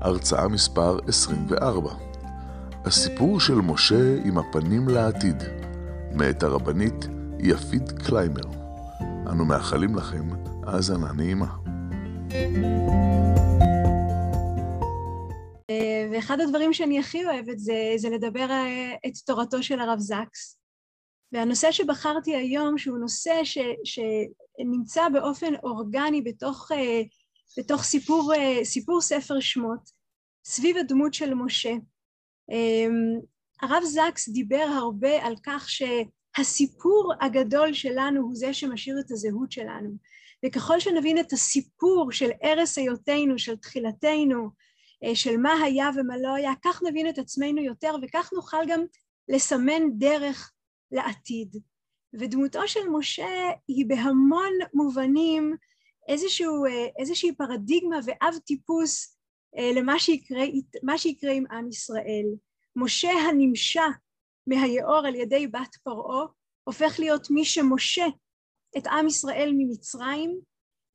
[0.00, 1.90] הרצאה מספר 24.
[2.84, 5.42] הסיפור של משה עם הפנים לעתיד,
[6.12, 7.06] מאת הרבנית
[7.38, 8.50] יפית קליימר.
[9.00, 10.28] אנו מאחלים לכם
[10.66, 11.56] האזנה נעימה.
[16.12, 20.58] ואחד הדברים שאני הכי אוהבת זה, זה לדבר אה, את תורתו של הרב זקס.
[21.32, 27.02] והנושא שבחרתי היום, שהוא נושא ש, שנמצא באופן אורגני בתוך, אה,
[27.58, 29.90] בתוך סיפור, אה, סיפור ספר שמות,
[30.44, 31.72] סביב הדמות של משה.
[33.62, 39.90] הרב זקס דיבר הרבה על כך שהסיפור הגדול שלנו הוא זה שמשאיר את הזהות שלנו.
[40.46, 44.50] וככל שנבין את הסיפור של ערש היותנו, של תחילתנו,
[45.04, 48.80] אה, של מה היה ומה לא היה, כך נבין את עצמנו יותר וכך נוכל גם
[49.28, 50.52] לסמן דרך
[50.92, 51.56] לעתיד.
[52.20, 55.56] ודמותו של משה היא בהמון מובנים
[56.08, 59.18] איזשהו, אה, איזושהי פרדיגמה ואב טיפוס
[59.58, 60.44] אה, למה שיקרה,
[60.96, 62.26] שיקרה עם עם ישראל.
[62.76, 63.86] משה הנמשה
[64.46, 66.26] מהיאור על ידי בת פרעה
[66.64, 68.06] הופך להיות מי שמשה
[68.78, 70.40] את עם ישראל ממצרים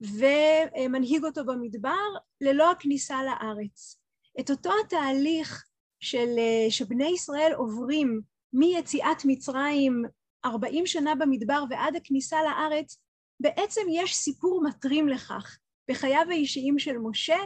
[0.01, 2.09] ומנהיג אותו במדבר
[2.41, 3.99] ללא הכניסה לארץ.
[4.39, 5.63] את אותו התהליך
[5.99, 6.27] של,
[6.69, 8.21] שבני ישראל עוברים
[8.53, 10.03] מיציאת מצרים
[10.45, 12.97] 40 שנה במדבר ועד הכניסה לארץ,
[13.43, 15.57] בעצם יש סיפור מטרים לכך
[15.89, 17.37] בחייו האישיים של משה.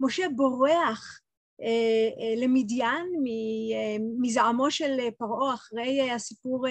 [0.00, 1.20] משה בורח
[1.62, 6.66] אה, אה, למדיין אה, מזעמו של פרעה אחרי הסיפור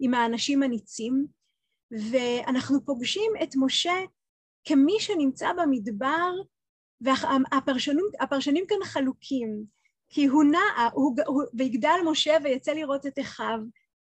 [0.00, 1.26] עם האנשים הניצים,
[2.10, 3.94] ואנחנו פוגשים את משה
[4.64, 6.30] כמי שנמצא במדבר,
[7.00, 9.64] והפרשנים כאן חלוקים,
[10.08, 13.58] כי הוא נע, הוא, הוא, ויגדל משה ויצא לראות את אחיו,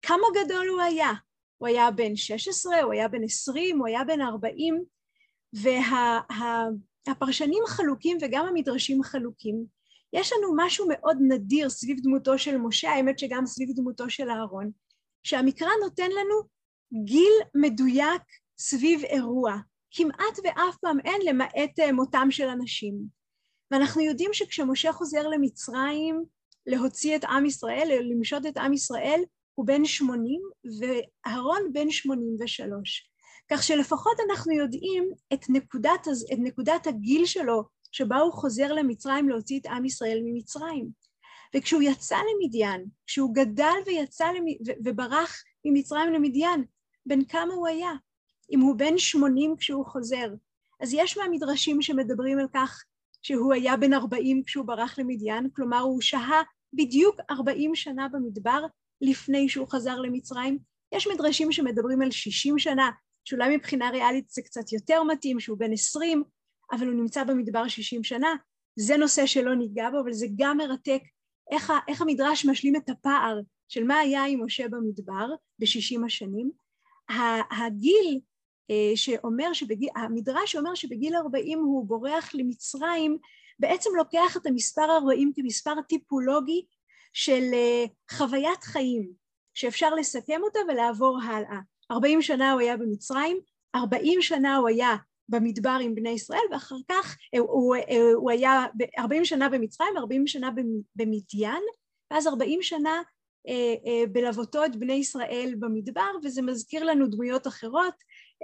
[0.02, 1.12] כמה גדול הוא היה?
[1.60, 4.84] הוא היה בן 16, הוא היה בן 20, הוא היה בן 40,
[7.06, 9.64] והפרשנים וה, חלוקים וגם המדרשים חלוקים.
[10.12, 14.70] יש לנו משהו מאוד נדיר סביב דמותו של משה, האמת שגם סביב דמותו של אהרון,
[15.22, 16.34] שהמקרא נותן לנו
[17.04, 18.22] גיל מדויק
[18.58, 19.56] סביב אירוע.
[19.90, 22.94] כמעט ואף פעם אין למעט אה, מותם של אנשים.
[23.70, 26.24] ואנחנו יודעים שכשמשה חוזר למצרים
[26.66, 29.20] להוציא את עם ישראל, למשוד את עם ישראל,
[29.54, 30.40] הוא בן שמונים
[30.80, 33.10] ואהרון בן שמונים ושלוש.
[33.52, 39.60] כך שלפחות אנחנו יודעים את נקודת, את נקודת הגיל שלו שבה הוא חוזר למצרים להוציא
[39.60, 40.88] את עם ישראל ממצרים.
[41.56, 44.44] וכשהוא יצא למדיין, כשהוא גדל ויצא למ...
[44.84, 46.64] וברח ממצרים למדיין,
[47.06, 47.92] בן כמה הוא היה?
[48.52, 50.28] אם הוא בן שמונים כשהוא חוזר.
[50.80, 52.84] אז יש מהמדרשים שמדברים על כך
[53.22, 58.66] שהוא היה בן ארבעים כשהוא ברח למדיין, כלומר הוא שהה בדיוק ארבעים שנה במדבר
[59.00, 60.58] לפני שהוא חזר למצרים.
[60.94, 62.90] יש מדרשים שמדברים על שישים שנה,
[63.24, 66.22] שאולי מבחינה ריאלית זה קצת יותר מתאים, שהוא בן עשרים,
[66.72, 68.34] אבל הוא נמצא במדבר שישים שנה.
[68.76, 71.02] זה נושא שלא ניגע בו, אבל זה גם מרתק
[71.50, 75.28] איך, איך המדרש משלים את הפער של מה היה עם משה במדבר
[75.58, 76.50] בשישים השנים.
[77.50, 78.20] הגיל
[78.70, 83.18] אה, שאומר שבגיל, המדרש אומר שבגיל 40 הוא בורח למצרים,
[83.58, 86.64] בעצם לוקח את המספר 40 כמספר טיפולוגי
[87.12, 89.12] של אה, חוויית חיים,
[89.54, 91.58] שאפשר לסכם אותה ולעבור הלאה.
[91.90, 93.38] 40 שנה הוא היה במצרים,
[93.74, 94.96] 40 שנה הוא היה
[95.28, 97.76] במדבר עם בני ישראל, ואחר כך הוא, הוא,
[98.14, 98.66] הוא היה
[98.98, 100.50] 40 שנה במצרים, 40 שנה
[100.96, 101.62] במדיין,
[102.10, 103.02] ואז 40 שנה
[103.48, 107.94] אה, בלוותו את בני ישראל במדבר, וזה מזכיר לנו דמויות אחרות,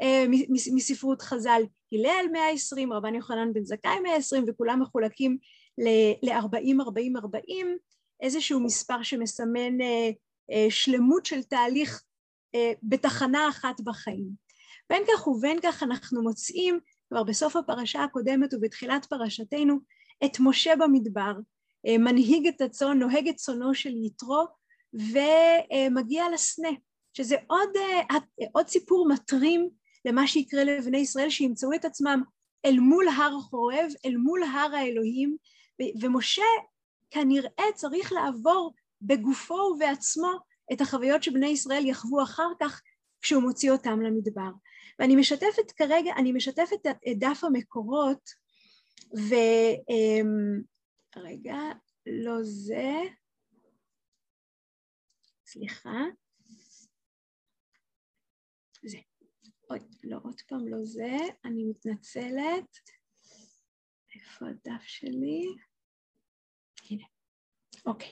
[0.02, 1.62] אה, מספרות חז"ל
[1.92, 5.38] הלל 120, רבן יוחנן בן זכאי 120 וכולם מחולקים
[5.78, 7.76] ל-40, 40, 40,
[8.20, 10.10] איזשהו מספר שמסמן אה,
[10.52, 12.02] אה, שלמות של תהליך
[12.82, 14.30] בתחנה אחת בחיים.
[14.90, 19.78] בין כך ובין כך אנחנו מוצאים כבר בסוף הפרשה הקודמת ובתחילת פרשתנו
[20.24, 21.32] את משה במדבר,
[21.86, 24.44] מנהיג את הצאן, נוהג את צאנו של יתרו
[24.92, 26.68] ומגיע לסנה,
[27.12, 27.68] שזה עוד,
[28.52, 29.70] עוד סיפור מטרים
[30.04, 32.22] למה שיקרה לבני ישראל שימצאו את עצמם
[32.66, 35.36] אל מול הר חורב, אל מול הר האלוהים,
[36.02, 36.42] ומשה
[37.10, 40.32] כנראה צריך לעבור בגופו ובעצמו
[40.72, 42.82] את החוויות שבני ישראל יחוו אחר כך
[43.22, 44.50] כשהוא מוציא אותם למדבר.
[44.98, 48.30] ואני משתפת כרגע, אני משתפת את דף המקורות,
[49.16, 49.34] ו...
[49.90, 50.62] אמ,
[51.16, 51.58] רגע,
[52.06, 52.92] לא זה.
[55.46, 56.00] סליחה.
[58.84, 58.98] זה.
[59.68, 62.78] עוד, לא, עוד פעם לא זה, אני מתנצלת.
[64.14, 65.46] איפה הדף שלי?
[67.86, 68.10] אוקיי.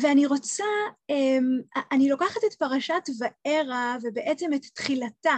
[0.00, 0.64] ואני רוצה,
[1.10, 1.60] אמ,
[1.92, 5.36] אני לוקחת את פרשת וארא ובעצם את תחילתה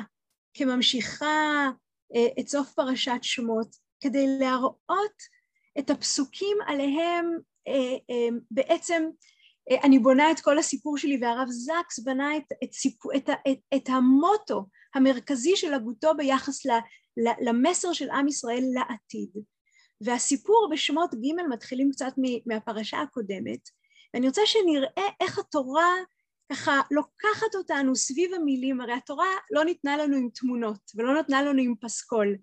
[0.55, 1.69] כממשיכה
[2.17, 5.23] אה, את סוף פרשת שמות, כדי להראות
[5.79, 9.03] את הפסוקים עליהם אה, אה, בעצם
[9.85, 12.71] אני בונה את כל הסיפור שלי והרב זקס בנה את, את,
[13.17, 16.71] את, את, את המוטו המרכזי של הגותו ביחס ל,
[17.17, 19.31] ל, למסר של עם ישראל לעתיד.
[20.01, 22.13] והסיפור בשמות ג' מתחילים קצת
[22.47, 23.69] מהפרשה הקודמת,
[24.15, 25.95] ואני רוצה שנראה איך התורה
[26.53, 31.63] ככה לוקחת אותנו סביב המילים, הרי התורה לא ניתנה לנו עם תמונות ולא נתנה לנו
[31.63, 32.37] עם פסקול,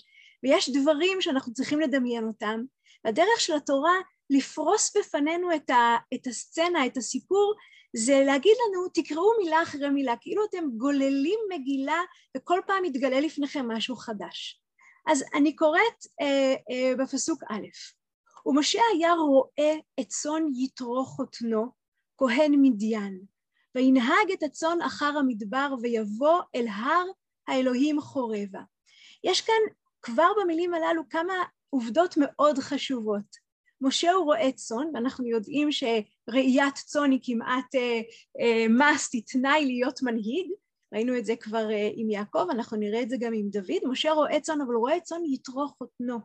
[0.44, 2.62] ויש דברים שאנחנו צריכים לדמיין אותם,
[3.06, 3.94] והדרך של התורה
[4.30, 7.56] לפרוס בפנינו את, ה, את הסצנה, את הסיפור,
[7.95, 12.01] זה להגיד לנו תקראו מילה אחרי מילה, כאילו אתם גוללים מגילה
[12.38, 14.62] וכל פעם מתגלה לפניכם משהו חדש.
[15.07, 17.68] אז אני קוראת אה, אה, בפסוק א',
[18.45, 21.65] ומשה היה רואה את צאן יתרו חותנו,
[22.18, 23.21] כהן מדיין,
[23.75, 27.06] וינהג את הצאן אחר המדבר ויבוא אל הר
[27.48, 28.62] האלוהים חורבה.
[29.24, 31.33] יש כאן כבר במילים הללו כמה
[31.69, 33.48] עובדות מאוד חשובות.
[33.81, 38.01] משה הוא רועה צאן, ואנחנו יודעים שראיית צאן היא כמעט אה,
[38.39, 40.51] אה, must, היא תנאי להיות מנהיג,
[40.94, 44.12] ראינו את זה כבר אה, עם יעקב, אנחנו נראה את זה גם עם דוד, משה
[44.12, 46.19] רועה צאן, אבל רועה צאן יתרו חותנו.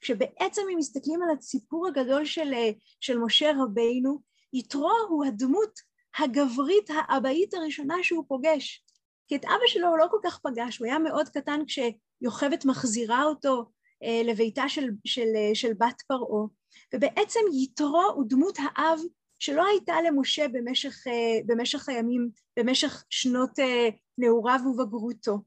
[0.00, 2.70] כשבעצם אם מסתכלים על הסיפור הגדול של, אה,
[3.00, 4.20] של משה רבינו,
[4.52, 5.80] יתרו הוא הדמות
[6.18, 8.84] הגברית האבאית הראשונה שהוא פוגש.
[9.28, 13.24] כי את אבא שלו הוא לא כל כך פגש, הוא היה מאוד קטן כשיוכבת מחזירה
[13.24, 13.64] אותו
[14.02, 16.46] אה, לביתה של, של, של בת פרעה,
[16.94, 19.00] ובעצם יתרו הוא דמות האב
[19.42, 21.04] שלא הייתה למשה במשך,
[21.46, 23.50] במשך הימים, במשך שנות
[24.18, 25.38] נעוריו ובגרותו.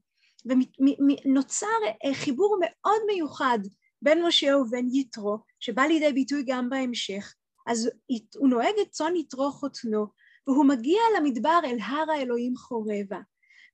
[0.44, 1.66] ונוצר
[2.12, 3.58] חיבור מאוד מיוחד
[4.02, 7.34] בין משה ובין יתרו, שבא לידי ביטוי גם בהמשך.
[7.66, 7.90] אז
[8.36, 10.06] הוא נוהג את צאן יתרו חותנו,
[10.46, 13.20] והוא מגיע למדבר אל הר האלוהים חורבה.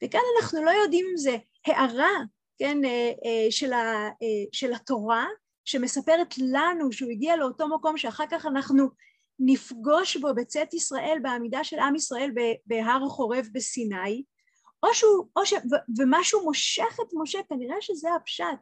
[0.05, 1.37] וכאן אנחנו לא יודעים אם זה
[1.67, 2.19] הערה,
[2.59, 5.27] כן, אה, אה, של, ה, אה, של התורה,
[5.65, 8.89] שמספרת לנו שהוא הגיע לאותו מקום שאחר כך אנחנו
[9.45, 12.31] נפגוש בו בצאת ישראל, בעמידה של עם ישראל
[12.67, 14.25] בהר חורב בסיני,
[14.83, 15.55] או שהוא, או ש...
[15.99, 18.59] ומשהו מושך את משה, כנראה שזה הפשט,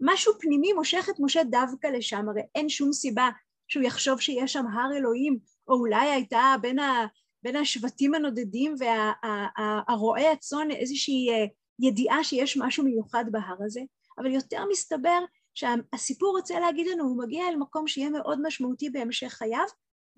[0.00, 3.30] משהו פנימי מושך את משה דווקא לשם, הרי אין שום סיבה
[3.68, 5.38] שהוא יחשוב שיש שם הר אלוהים,
[5.68, 7.06] או אולי הייתה בין, ה,
[7.42, 11.46] בין השבטים הנודדים והרועי הצאן איזושהי אה,
[11.80, 13.80] ידיעה שיש משהו מיוחד בהר הזה,
[14.18, 15.18] אבל יותר מסתבר
[15.54, 19.64] שהסיפור רוצה להגיד לנו, הוא מגיע אל מקום שיהיה מאוד משמעותי בהמשך חייו,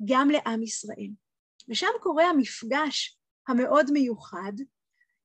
[0.05, 1.11] גם לעם ישראל.
[1.69, 4.53] ושם קורה המפגש המאוד מיוחד,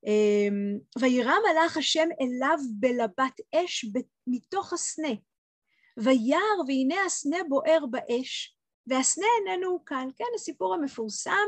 [0.06, 3.86] אמ, וירא מלאך השם אליו בלבת אש
[4.28, 5.14] מתוך הסנה,
[5.98, 8.56] וירא והנה הסנה בוער באש,
[8.88, 11.48] והסנה איננו קל, כן, הסיפור המפורסם.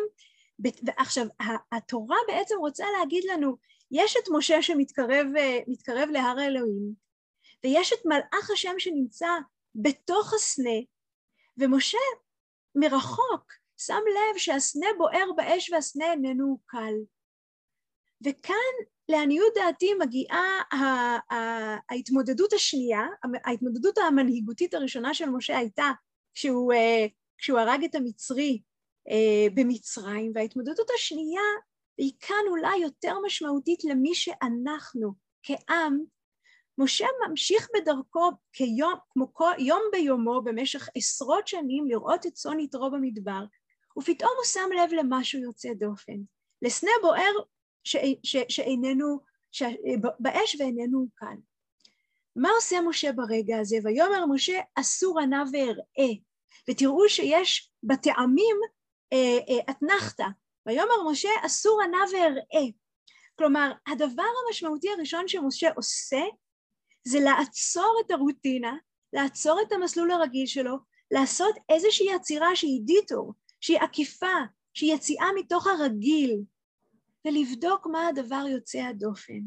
[0.59, 1.27] ועכשיו,
[1.71, 3.57] התורה בעצם רוצה להגיד לנו,
[3.91, 6.93] יש את משה שמתקרב להר האלוהים,
[7.63, 9.29] ויש את מלאך השם שנמצא
[9.75, 10.79] בתוך הסנה,
[11.57, 11.97] ומשה
[12.75, 16.93] מרחוק שם לב שהסנה בוער באש והסנה איננו קל.
[18.25, 18.73] וכאן
[19.09, 20.61] לעניות דעתי מגיעה
[21.89, 23.01] ההתמודדות השנייה,
[23.45, 25.91] ההתמודדות המנהיגותית הראשונה של משה הייתה
[26.33, 27.05] כשהוא, אה,
[27.37, 28.61] כשהוא הרג את המצרי
[29.09, 31.41] אה, במצרים, וההתמודדות השנייה
[31.97, 35.13] היא כאן אולי יותר משמעותית למי שאנחנו
[35.43, 36.03] כעם,
[36.77, 42.91] משה ממשיך בדרכו כיום, כמו כל, יום ביומו במשך עשרות שנים לראות את צאן יתרו
[42.91, 43.43] במדבר,
[43.97, 46.17] ופתאום הוא שם לב למשהו יוצא דופן,
[46.61, 47.33] לסנה בוער
[47.83, 49.19] ש, ש, שאיננו,
[49.51, 49.63] ש,
[50.19, 51.35] באש ואיננו כאן.
[52.35, 53.77] מה עושה משה ברגע הזה?
[53.83, 56.13] ויאמר משה אסור ענה ואראה,
[56.69, 58.57] ותראו שיש בטעמים
[59.13, 60.25] אה, אה, אתנחתא,
[60.65, 62.71] ויאמר משה אסור ענה ואראה.
[63.37, 66.21] כלומר, הדבר המשמעותי הראשון שמשה עושה
[67.07, 68.77] זה לעצור את הרוטינה,
[69.13, 70.77] לעצור את המסלול הרגיל שלו,
[71.11, 74.37] לעשות איזושהי עצירה שהיא דיטור, שהיא עקיפה,
[74.73, 76.41] שהיא יציאה מתוך הרגיל,
[77.27, 79.39] ולבדוק מה הדבר יוצא הדופן.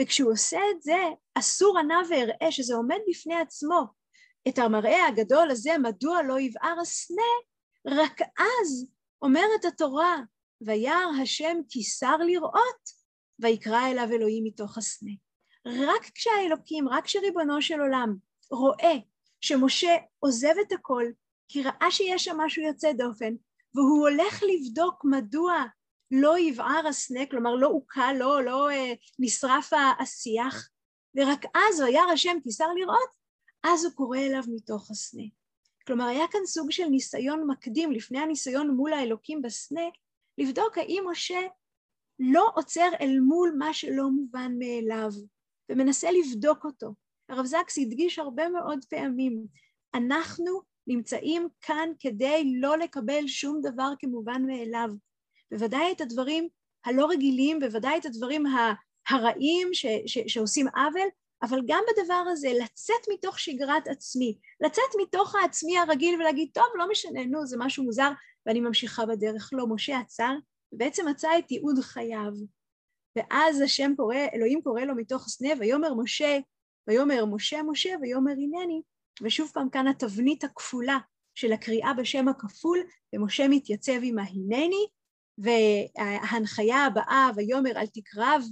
[0.00, 0.98] וכשהוא עושה את זה,
[1.34, 3.84] אסור ענה ואראה, שזה עומד בפני עצמו.
[4.48, 7.32] את המראה הגדול הזה, מדוע לא יבער הסנה,
[7.86, 8.86] רק אז
[9.22, 10.16] אומרת התורה,
[10.60, 12.90] וירא השם כי שר לראות,
[13.38, 15.12] ויקרא אליו אלוהים מתוך הסנה.
[15.66, 18.16] רק כשהאלוקים, רק כשריבונו של עולם
[18.50, 18.94] רואה
[19.40, 21.04] שמשה עוזב את הכל,
[21.48, 23.34] כי ראה שיש שם משהו יוצא דופן,
[23.74, 25.64] והוא הולך לבדוק מדוע
[26.10, 30.68] לא יבער הסנה, כלומר לא עוקה, לא, לא אה, נשרף השיח,
[31.14, 33.10] ורק אז וירא השם תיסר לראות,
[33.62, 35.22] אז הוא קורא אליו מתוך הסנה.
[35.86, 39.84] כלומר, היה כאן סוג של ניסיון מקדים לפני הניסיון מול האלוקים בסנה,
[40.38, 41.40] לבדוק האם משה
[42.18, 45.10] לא עוצר אל מול מה שלא מובן מאליו,
[45.68, 46.94] ומנסה לבדוק אותו.
[47.28, 49.46] הרב זקס הדגיש הרבה מאוד פעמים,
[49.94, 54.88] אנחנו נמצאים כאן כדי לא לקבל שום דבר כמובן מאליו.
[55.50, 56.48] בוודאי את הדברים
[56.84, 58.44] הלא רגילים, בוודאי את הדברים
[59.08, 61.08] הרעים ש, ש, שעושים עוול,
[61.42, 66.90] אבל גם בדבר הזה, לצאת מתוך שגרת עצמי, לצאת מתוך העצמי הרגיל ולהגיד, טוב, לא
[66.90, 68.10] משנה, נו, זה משהו מוזר,
[68.46, 69.50] ואני ממשיכה בדרך.
[69.52, 70.32] לא, משה עצר,
[70.72, 72.32] ובעצם מצא את ייעוד חייו.
[73.16, 76.38] ואז השם קורא, אלוהים קורא לו מתוך הסנה, ויאמר משה,
[76.86, 78.82] ויאמר משה משה, ויאמר הנני,
[79.22, 80.98] ושוב פעם כאן התבנית הכפולה
[81.34, 82.78] של הקריאה בשם הכפול,
[83.14, 84.86] ומשה מתייצב עם ההנני,
[85.38, 88.42] וההנחיה הבאה, ויאמר אל תקרב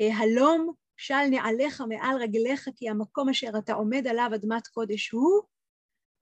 [0.00, 5.42] אה, הלום של נעליך מעל רגליך, כי המקום אשר אתה עומד עליו אדמת קודש הוא,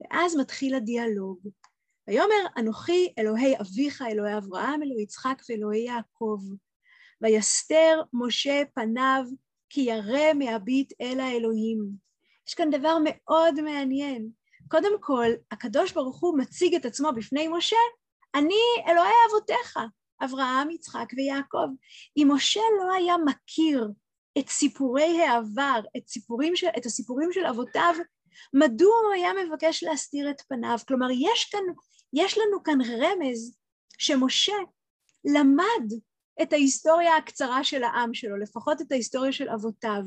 [0.01, 1.39] ואז מתחיל הדיאלוג.
[2.07, 6.39] ויאמר אנוכי אלוהי אביך, אלוהי אברהם, אלוהי יצחק ואלוהי יעקב.
[7.21, 9.23] ויסתר משה פניו
[9.69, 11.89] כי ירא מהביט אל האלוהים.
[12.47, 14.29] יש כאן דבר מאוד מעניין.
[14.67, 17.77] קודם כל, הקדוש ברוך הוא מציג את עצמו בפני משה,
[18.35, 19.79] אני אלוהי אבותיך,
[20.23, 21.67] אברהם, יצחק ויעקב.
[22.17, 23.89] אם משה לא היה מכיר
[24.39, 27.95] את סיפורי העבר, את, סיפורים של, את הסיפורים של אבותיו,
[28.53, 30.77] מדוע הוא היה מבקש להסתיר את פניו?
[30.87, 31.63] כלומר, יש, כאן,
[32.13, 33.57] יש לנו כאן רמז
[33.97, 34.55] שמשה
[35.25, 35.93] למד
[36.41, 40.01] את ההיסטוריה הקצרה של העם שלו, לפחות את ההיסטוריה של אבותיו.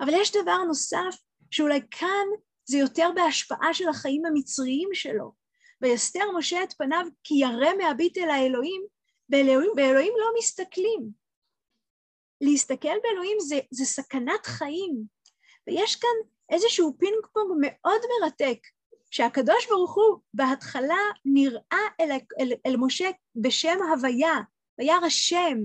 [0.00, 1.16] אבל יש דבר נוסף
[1.50, 2.26] שאולי כאן
[2.64, 5.32] זה יותר בהשפעה של החיים המצריים שלו.
[5.82, 8.82] ויסתר משה את פניו כי ירא מהביט אל האלוהים,
[9.28, 11.10] באלוהים, באלוהים לא מסתכלים.
[12.40, 15.02] להסתכל באלוהים זה, זה סכנת חיים.
[15.66, 18.58] ויש כאן איזשהו פינג פונג מאוד מרתק,
[19.10, 24.34] שהקדוש ברוך הוא בהתחלה נראה אל, אל, אל משה בשם הוויה,
[24.78, 25.58] וירא השם,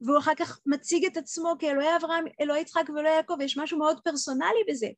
[0.00, 4.00] והוא אחר כך מציג את עצמו כאלוהי אברהם, אלוהי יצחק ואלוהי יעקב, יש משהו מאוד
[4.04, 4.88] פרסונלי בזה.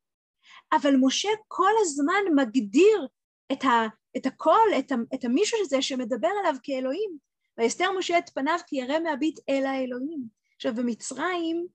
[0.73, 3.07] אבל משה כל הזמן מגדיר
[3.51, 3.87] את, ה,
[4.17, 7.17] את הכל, את, ה, את המישהו הזה שמדבר עליו כאלוהים.
[7.57, 10.23] ויסתר משה את פניו כי ירא מהביט אל האלוהים.
[10.55, 11.67] עכשיו במצרים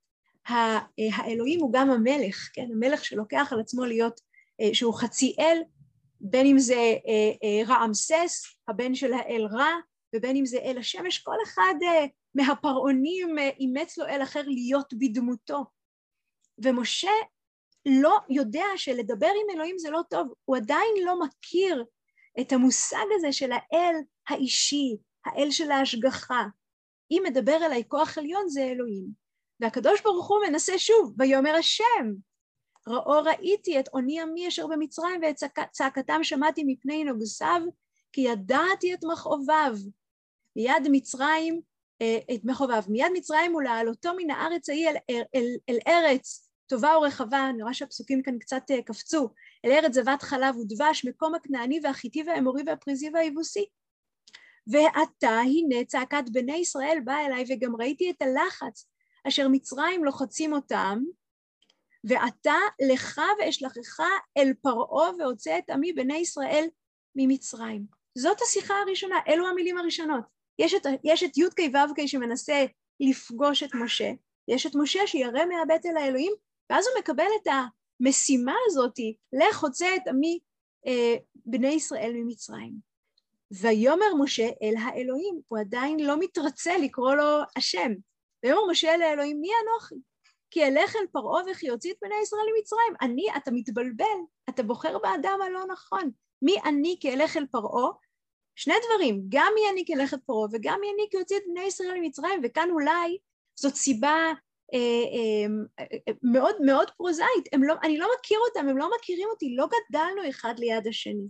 [0.46, 2.66] האלוהים הוא גם המלך, כן?
[2.72, 4.20] המלך שלוקח על עצמו להיות,
[4.60, 5.62] אה, שהוא חצי אל,
[6.20, 9.70] בין אם זה אה, אה, רעמסס, הבן של האל רע,
[10.14, 11.74] ובין אם זה אל השמש, כל אחד
[12.34, 15.64] מהפרעונים אימץ לו אל אחר להיות בדמותו.
[16.64, 17.10] ומשה
[17.86, 21.84] לא יודע שלדבר עם אלוהים זה לא טוב, הוא עדיין לא מכיר
[22.40, 23.94] את המושג הזה של האל
[24.28, 26.42] האישי, האל של ההשגחה.
[27.10, 29.06] אם מדבר אליי כוח עליון זה אלוהים.
[29.60, 32.12] והקדוש ברוך הוא מנסה שוב, ויאמר השם,
[32.88, 35.36] ראו ראיתי את עוני עמי אשר במצרים ואת
[35.70, 37.60] צעקתם שמעתי מפני נוגסיו,
[38.12, 39.74] כי ידעתי את מכאוביו.
[40.56, 41.60] מיד מצרים,
[42.02, 46.98] אה, את מכאוביו, מיד מצרים ולהעלותו מן הארץ ההיא אל, אל, אל, אל ארץ טובה
[46.98, 49.28] ורחבה, אני רואה שהפסוקים כאן קצת אה, קפצו,
[49.64, 53.66] אל ארץ זבת חלב ודבש, מקום הכנעני והחיטי והאמורי והפריזי והיבוסי.
[54.66, 58.88] ועתה הנה צעקת בני ישראל באה אליי וגם ראיתי את הלחץ
[59.28, 60.98] אשר מצרים לוחצים אותם,
[62.04, 62.54] ועתה
[62.92, 64.00] לך ואשלחך
[64.36, 66.64] אל פרעה והוצא את עמי בני ישראל
[67.16, 67.86] ממצרים.
[68.18, 70.24] זאת השיחה הראשונה, אלו המילים הראשונות.
[70.62, 72.64] יש את, יש את י"ק ו"ק שמנסה
[73.00, 74.10] לפגוש את משה,
[74.48, 76.32] יש את משה שירא מהבט אל האלוהים,
[76.70, 77.48] ואז הוא מקבל את
[78.00, 80.38] המשימה הזאתי, לך הוצא את עמי
[80.86, 81.14] אה,
[81.46, 82.92] בני ישראל ממצרים.
[83.60, 87.92] ויאמר משה אל האלוהים, הוא עדיין לא מתרצה לקרוא לו השם.
[88.44, 89.94] ויאמר משה אל האלוהים, מי אנוכי?
[90.50, 92.94] כי אלך אל פרעה וכי יוציא את בני ישראל למצרים.
[93.00, 96.10] אני, אתה מתבלבל, אתה בוחר באדם הלא נכון.
[96.42, 97.90] מי אני כי אלך אל פרעה?
[98.56, 99.52] שני דברים, גם
[99.94, 100.80] אלך אל פרעה וגם
[101.10, 103.18] כי יוציא את בני ישראל למצרים, וכאן אולי
[103.60, 104.32] זאת סיבה
[104.74, 109.54] אה, אה, אה, מאוד מאוד פרוזאית, לא, אני לא מכיר אותם, הם לא מכירים אותי,
[109.56, 111.28] לא גדלנו אחד ליד השני.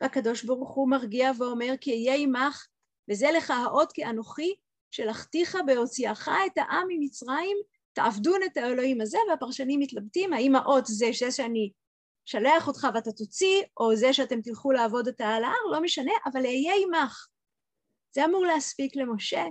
[0.00, 2.66] והקדוש ברוך הוא מרגיע ואומר כי אהיה עמך
[3.10, 4.54] וזה לך האות כי אנוכי
[4.90, 7.56] שלחתיך בהוציאך את העם ממצרים
[7.92, 11.70] תעבדון את האלוהים הזה והפרשנים מתלבטים האם האות זה זה שאני
[12.24, 16.46] שלח אותך ואתה תוציא או זה שאתם תלכו לעבוד אותה על ההר לא משנה אבל
[16.46, 17.26] אהיה עמך
[18.14, 19.44] זה אמור להספיק למשה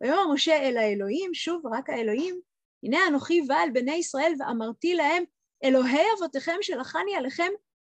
[0.00, 2.40] ויאמר משה אל האלוהים שוב רק האלוהים
[2.82, 5.24] הנה אנוכי בא אל בני ישראל ואמרתי להם
[5.64, 7.50] אלוהי אבותיכם שלחני עליכם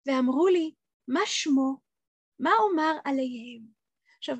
[0.06, 0.74] ואמרו לי
[1.08, 1.86] מה שמו
[2.38, 3.62] מה אומר עליהם?
[4.18, 4.36] עכשיו,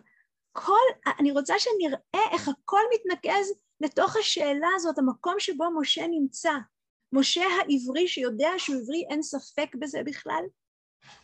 [0.53, 6.53] כל, אני רוצה שנראה איך הכל מתנקז לתוך השאלה הזאת, המקום שבו משה נמצא.
[7.13, 10.43] משה העברי שיודע שהוא עברי, אין ספק בזה בכלל,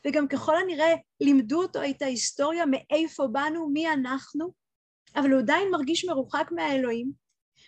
[0.07, 4.53] וגם ככל הנראה לימדו אותו את ההיסטוריה מאיפה באנו, מי אנחנו,
[5.17, 7.13] אבל הוא עדיין מרגיש מרוחק מהאלוהים,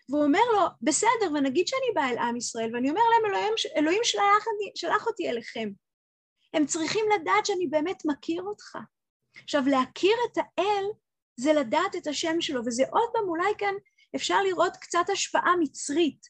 [0.09, 4.01] והוא אומר לו, בסדר, ונגיד שאני באה אל עם ישראל, ואני אומר להם, אלוהים, אלוהים
[4.05, 4.45] שלח,
[4.75, 5.69] שלח אותי אליכם.
[6.55, 8.79] הם צריכים לדעת שאני באמת מכיר אותך.
[9.43, 10.85] עכשיו, להכיר את האל
[11.37, 13.75] זה לדעת את השם שלו, וזה עוד פעם, אולי כאן
[14.17, 16.27] אפשר לראות קצת השפעה מצרית,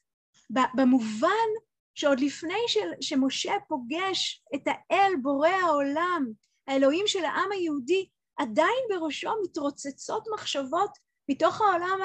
[0.75, 1.49] במובן
[1.95, 6.27] שעוד לפני ש, שמשה פוגש את האל בורא העולם,
[6.67, 10.91] האלוהים של העם היהודי, עדיין בראשו מתרוצצות מחשבות
[11.29, 11.99] מתוך העולם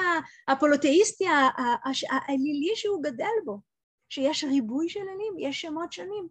[0.48, 1.24] הפולותאיסטי
[2.10, 3.60] האלילי שהוא גדל בו,
[4.08, 6.28] שיש ריבוי של אלים, יש שמות שונים.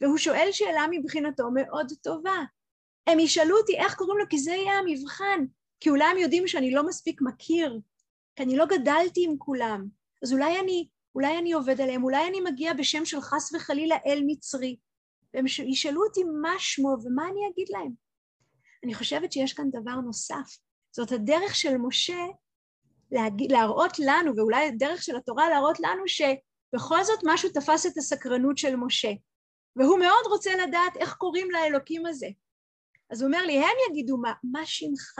[0.00, 2.38] והוא שואל שאלה מבחינתו מאוד טובה.
[3.06, 5.44] הם ישאלו אותי איך קוראים לו, כי זה יהיה המבחן,
[5.80, 7.80] כי אולי הם יודעים שאני לא מספיק מכיר,
[8.36, 9.86] כי אני לא גדלתי עם כולם,
[10.22, 14.22] אז אולי אני, אולי אני עובד עליהם, אולי אני מגיע בשם של חס וחלילה אל
[14.26, 14.76] מצרי,
[15.34, 17.92] והם ישאלו אותי מה שמו ומה אני אגיד להם.
[18.84, 20.58] אני חושבת שיש כאן דבר נוסף,
[20.96, 22.24] זאת הדרך של משה
[23.10, 28.58] להגיד, להראות לנו, ואולי הדרך של התורה להראות לנו שבכל זאת משהו תפס את הסקרנות
[28.58, 29.10] של משה,
[29.76, 32.28] והוא מאוד רוצה לדעת איך קוראים לאלוקים הזה.
[33.10, 35.18] אז הוא אומר לי, הם יגידו מה, מה שמך?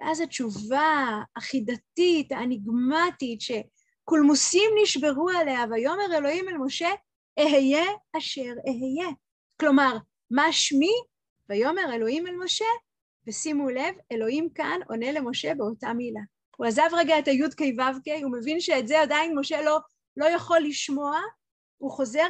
[0.00, 3.40] ואז התשובה החידתית, האניגמטית,
[4.08, 6.88] שקולמוסים נשברו עליה, ויאמר אלוהים אל משה,
[7.38, 7.84] אהיה
[8.16, 9.08] אשר אהיה.
[9.60, 9.96] כלומר,
[10.30, 10.92] מה שמי?
[11.48, 12.64] ויאמר אלוהים אל משה,
[13.26, 16.20] ושימו לב, אלוהים כאן עונה למשה באותה מילה.
[16.56, 19.78] הוא עזב רגע את הי"ק ו"ק, הוא מבין שאת זה עדיין משה לא,
[20.16, 21.20] לא יכול לשמוע,
[21.78, 22.26] הוא חוזר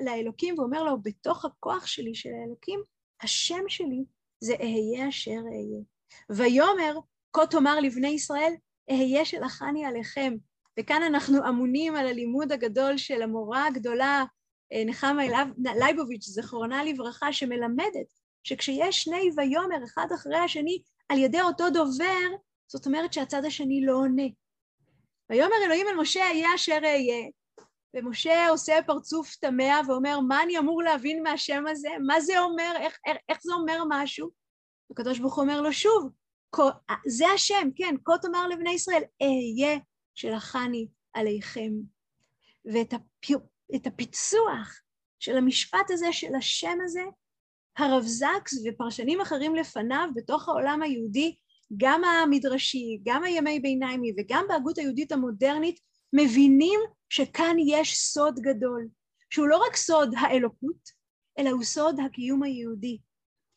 [0.00, 2.82] לאלוקים ואומר לו, בתוך הכוח שלי של האלוקים,
[3.22, 4.04] השם שלי
[4.40, 5.82] זה אהיה אשר אהיה.
[6.30, 6.98] ויאמר,
[7.32, 8.52] כה תאמר לבני ישראל,
[8.90, 10.34] אהיה שלחני עליכם.
[10.80, 14.24] וכאן אנחנו אמונים על הלימוד הגדול של המורה הגדולה,
[14.72, 15.22] אה, נחמה
[15.58, 18.12] לייבוביץ', זכרונה לברכה, שמלמדת
[18.44, 23.92] שכשיש שני ויאמר אחד אחרי השני על ידי אותו דובר, זאת אומרת שהצד השני לא
[23.92, 24.26] עונה.
[25.30, 27.28] ויאמר אלוהים אל משה, אהיה אשר אהיה.
[27.96, 31.88] ומשה עושה פרצוף תמה ואומר, מה אני אמור להבין מהשם הזה?
[32.06, 32.72] מה זה אומר?
[32.76, 34.30] איך, איך, איך זה אומר משהו?
[34.90, 36.10] הקדוש ברוך הוא אומר לו שוב,
[37.06, 39.78] זה השם, כן, כה תאמר לבני ישראל, אהיה
[40.14, 41.72] שלחני עליכם.
[42.64, 43.30] ואת הפ,
[43.86, 44.80] הפיצוח
[45.18, 47.02] של המשפט הזה, של השם הזה,
[47.78, 51.36] הרב זקס ופרשנים אחרים לפניו בתוך העולם היהודי,
[51.76, 55.80] גם המדרשי, גם הימי ביניימי וגם בהגות היהודית המודרנית,
[56.12, 58.88] מבינים שכאן יש סוד גדול,
[59.30, 60.90] שהוא לא רק סוד האלוקות,
[61.38, 62.98] אלא הוא סוד הקיום היהודי.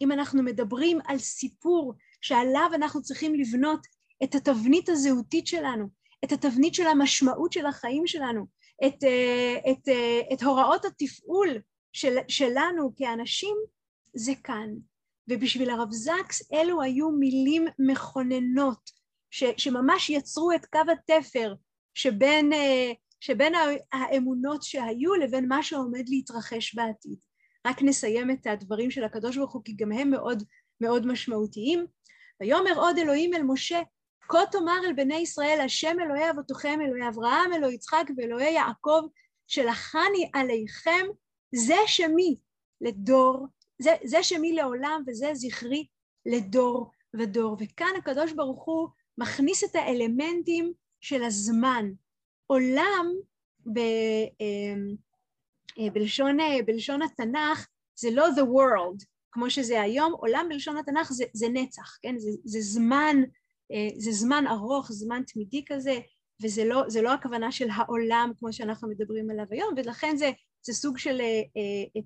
[0.01, 3.79] אם אנחנו מדברים על סיפור שעליו אנחנו צריכים לבנות
[4.23, 5.87] את התבנית הזהותית שלנו,
[6.25, 8.45] את התבנית של המשמעות של החיים שלנו,
[8.87, 11.49] את, אה, את, אה, את הוראות התפעול
[11.93, 13.57] של, שלנו כאנשים,
[14.13, 14.69] זה כאן.
[15.29, 18.91] ובשביל הרב זקס אלו היו מילים מכוננות,
[19.31, 21.53] ש, שממש יצרו את קו התפר
[21.93, 23.53] שבין, אה, שבין
[23.93, 27.17] האמונות שהיו לבין מה שעומד להתרחש בעתיד.
[27.67, 30.43] רק נסיים את הדברים של הקדוש ברוך הוא, כי גם הם מאוד
[30.81, 31.85] מאוד משמעותיים.
[32.41, 33.81] ויאמר עוד אלוהים אל משה,
[34.27, 39.01] כה תאמר אל בני ישראל, השם אלוהי אבותיכם, אלוהי אברהם, אלוהי יצחק ואלוהי יעקב,
[39.47, 41.05] שלחני עליכם,
[41.55, 42.37] זה שמי
[42.81, 43.47] לדור,
[43.79, 45.87] זה, זה שמי לעולם וזה זכרי
[46.25, 47.57] לדור ודור.
[47.59, 51.91] וכאן הקדוש ברוך הוא מכניס את האלמנטים של הזמן.
[52.47, 53.05] עולם
[53.73, 53.79] ב,
[54.39, 54.95] אמ,
[55.79, 61.11] אה, בלשון, אה, בלשון התנ"ך זה לא the world, כמו שזה היום, עולם בלשון התנ"ך
[61.11, 62.17] זה, זה נצח, כן?
[62.17, 63.15] זה, זה זמן,
[63.97, 65.99] זה זמן ארוך, זמן תמידי כזה,
[66.43, 70.97] וזה לא, לא הכוונה של העולם כמו שאנחנו מדברים עליו היום, ולכן זה, זה סוג
[70.97, 71.21] של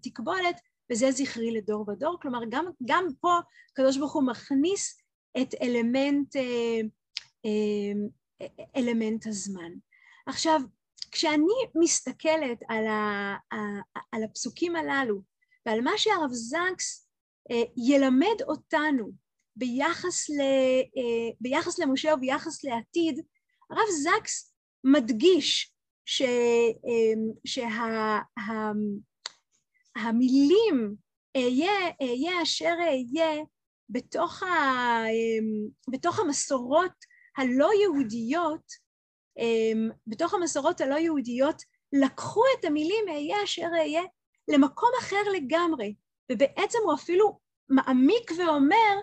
[0.02, 0.60] תקבולת,
[0.92, 2.18] וזה זכרי לדור ודור.
[2.22, 3.34] כלומר, גם, גם פה
[3.72, 4.98] הקדוש ברוך הוא מכניס
[5.42, 6.36] את אלמנט,
[8.76, 9.72] אלמנט הזמן.
[10.28, 10.62] עכשיו,
[11.12, 13.36] כשאני מסתכלת על, ה,
[14.12, 15.22] על הפסוקים הללו
[15.66, 17.10] ועל מה שהרב זקס
[17.52, 19.12] אה, ילמד אותנו
[19.60, 20.42] ביחס, ל,
[20.98, 23.20] אה, ביחס למשה וביחס לעתיד,
[23.70, 25.74] הרב זקס מדגיש
[26.06, 26.22] ש,
[29.96, 30.96] שהמילים
[31.36, 33.44] שה, אהיה, אהיה אשר אהיה
[33.90, 34.48] בתוך, ה,
[35.92, 36.92] בתוך המסורות
[37.38, 38.90] הלא יהודיות,
[40.08, 41.62] בתוך המסורות הלא יהודיות,
[41.94, 44.04] לקחו את המילים אהיה אשר אהיה
[44.48, 45.96] למקום אחר לגמרי,
[46.32, 48.96] ובעצם הוא אפילו מעמיק ואומר,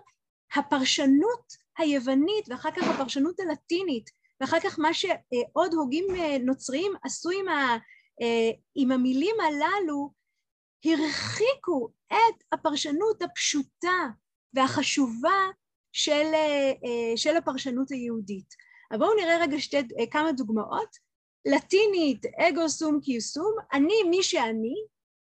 [0.54, 6.06] הפרשנות היוונית ואחר כך הפרשנות הלטינית ואחר כך מה שעוד הוגים
[6.44, 7.76] נוצריים עשו עם, ה,
[8.74, 10.10] עם המילים הללו,
[10.84, 14.06] הרחיקו את הפרשנות הפשוטה
[14.54, 15.40] והחשובה
[15.92, 16.26] של,
[17.16, 18.54] של הפרשנות היהודית.
[18.90, 19.76] אבל בואו נראה רגע שתי,
[20.10, 20.96] כמה דוגמאות.
[21.46, 24.74] לטינית, אגו סום קיוסום, אני מי שאני,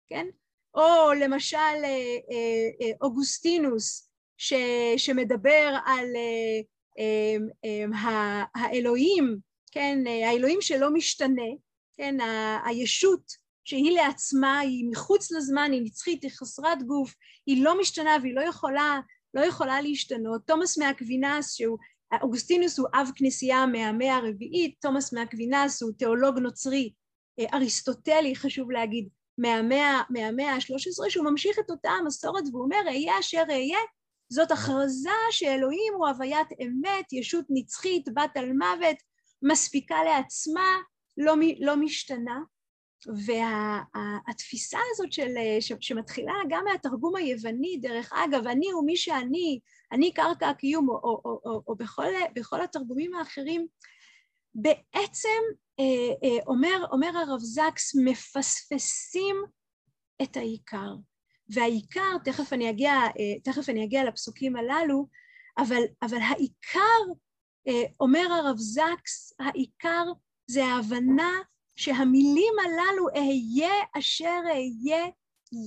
[0.08, 0.26] כן?
[0.74, 1.88] או למשל אה,
[2.30, 4.12] אה, אה, אוגוסטינוס
[4.42, 4.52] ש,
[4.96, 6.07] שמדבר על
[8.55, 9.37] האלוהים,
[9.72, 11.50] כן, האלוהים שלא משתנה,
[11.96, 12.16] כן,
[12.64, 13.33] הישות
[13.64, 17.14] שהיא לעצמה, היא מחוץ לזמן, היא נצחית, היא חסרת גוף,
[17.46, 19.00] היא לא משתנה והיא לא יכולה,
[19.35, 20.42] לא יכולה להשתנות.
[20.46, 21.78] תומאס מאקווינס, שהוא,
[22.22, 26.92] אוגוסטינוס הוא אב כנסייה מהמאה הרביעית, תומאס מאקווינס הוא תיאולוג נוצרי
[27.55, 33.42] אריסטוטלי, חשוב להגיד, מהמאה, מהמאה ה-13, שהוא ממשיך את אותה המסורת והוא אומר, אהיה אשר
[33.48, 33.78] אהיה,
[34.33, 38.97] זאת הכרזה שאלוהים הוא הוויית אמת, ישות נצחית, בת על מוות,
[39.42, 40.77] מספיקה לעצמה,
[41.16, 42.40] לא, לא משתנה.
[43.07, 49.61] והתפיסה וה, הזאת של, ש, שמתחילה גם מהתרגום היווני, דרך אגב, אני הוא מי שאני,
[49.92, 53.66] אני קרקע הקיום, או, או, או, או, או בכל, בכל התרגומים האחרים,
[54.55, 55.42] בעצם
[55.81, 59.37] אה, אה, אומר, אומר הרב זקס, מפספסים
[60.23, 60.95] את העיקר.
[61.48, 65.07] והעיקר, תכף אני אגיע, אה, תכף אני אגיע לפסוקים הללו,
[65.59, 67.12] אבל, אבל העיקר,
[68.00, 70.05] אומר הרב זקס, העיקר
[70.46, 71.33] זה ההבנה
[71.76, 75.07] שהמילים הללו, אהיה אשר אהיה,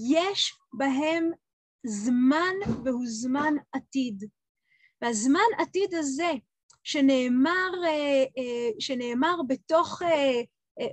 [0.09, 1.31] יש בהם
[1.85, 4.23] זמן והוא זמן עתיד.
[5.01, 6.31] והזמן עתיד הזה,
[6.83, 10.41] שנאמר, אה, אה, שנאמר בתוך, אה,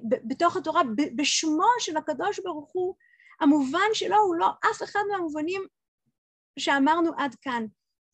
[0.05, 0.83] בתוך התורה,
[1.17, 2.95] בשמו של הקדוש ברוך הוא,
[3.43, 5.63] המובן שלו הוא לא אף אחד מהמובנים
[6.59, 7.65] שאמרנו עד כאן,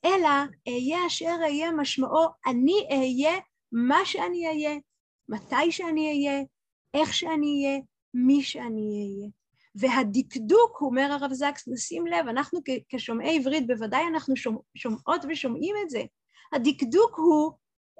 [0.05, 0.29] אלא
[0.69, 3.39] אהיה אשר אהיה משמעו, אני אהיה
[3.73, 4.79] מה שאני אהיה,
[5.29, 6.43] מתי שאני אהיה,
[6.95, 7.81] איך שאני אהיה,
[8.15, 9.29] מי שאני אהיה.
[9.75, 14.35] והדקדוק, אומר הרב זקס, נשים לב, אנחנו כשומעי עברית, בוודאי אנחנו
[14.77, 16.03] שומעות ושומעים את זה,
[16.53, 17.53] הדקדוק הוא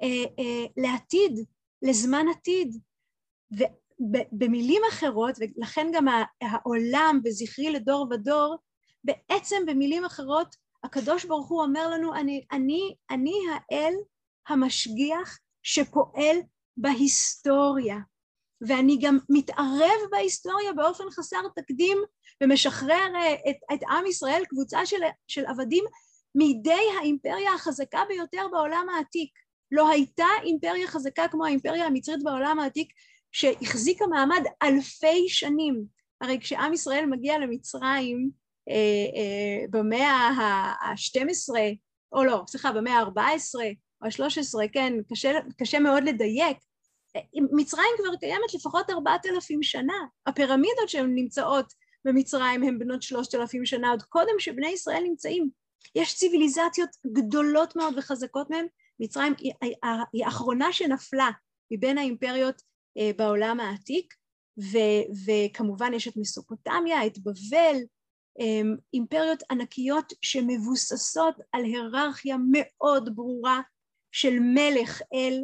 [0.03, 1.39] אה, אה, לעתיד,
[1.81, 2.77] לזמן עתיד.
[3.99, 6.05] ובמילים אחרות, ולכן גם
[6.41, 8.57] העולם וזכרי לדור ודור,
[9.03, 13.93] בעצם במילים אחרות הקדוש ברוך הוא אומר לנו, אני, אני, אני האל
[14.47, 16.37] המשגיח שפועל
[16.77, 17.97] בהיסטוריה,
[18.67, 21.97] ואני גם מתערב בהיסטוריה באופן חסר תקדים
[22.43, 25.83] ומשחרר אה, את, את עם ישראל, קבוצה של, של עבדים,
[26.35, 29.31] מידי האימפריה החזקה ביותר בעולם העתיק.
[29.71, 32.89] לא הייתה אימפריה חזקה כמו האימפריה המצרית בעולם העתיק
[33.31, 35.83] שהחזיקה מעמד אלפי שנים.
[36.21, 38.29] הרי כשעם ישראל מגיע למצרים
[38.69, 38.73] אה,
[39.15, 41.53] אה, במאה ה-12,
[42.11, 43.55] או לא, סליחה, במאה ה-14
[44.01, 46.57] או ה-13, כן, קשה, קשה מאוד לדייק,
[47.35, 50.05] מצרים כבר קיימת לפחות ארבעת אלפים שנה.
[50.25, 51.73] הפירמידות שהן נמצאות
[52.05, 55.49] במצרים הן בנות שלושת אלפים שנה, עוד קודם שבני ישראל נמצאים.
[55.95, 58.65] יש ציוויליזציות גדולות מאוד וחזקות מהן,
[58.99, 59.53] מצרים היא,
[60.13, 61.29] היא האחרונה שנפלה
[61.71, 62.68] מבין האימפריות אה,
[63.17, 64.13] בעולם העתיק,
[64.59, 64.77] ו,
[65.25, 67.77] וכמובן יש את מסופוטמיה, את בבל,
[68.39, 68.61] אה,
[68.93, 73.61] אימפריות ענקיות שמבוססות על היררכיה מאוד ברורה
[74.11, 75.41] של מלך אל,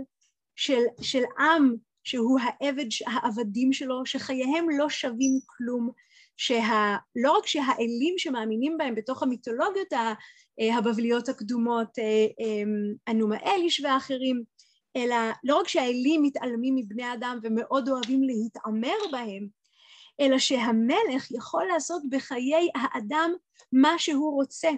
[0.55, 5.91] של, של עם שהוא העבד, העבדים שלו, שחייהם לא שווים כלום,
[6.37, 12.63] שה, לא רק שהאלים שמאמינים בהם בתוך המיתולוגיות אה, הבבליות הקדומות, אה,
[13.07, 14.43] אנומאליש אה, ואחרים,
[14.95, 19.47] אלא לא רק שהאלים מתעלמים מבני אדם ומאוד אוהבים להתעמר בהם,
[20.19, 23.33] אלא שהמלך יכול לעשות בחיי האדם
[23.71, 24.69] מה שהוא רוצה.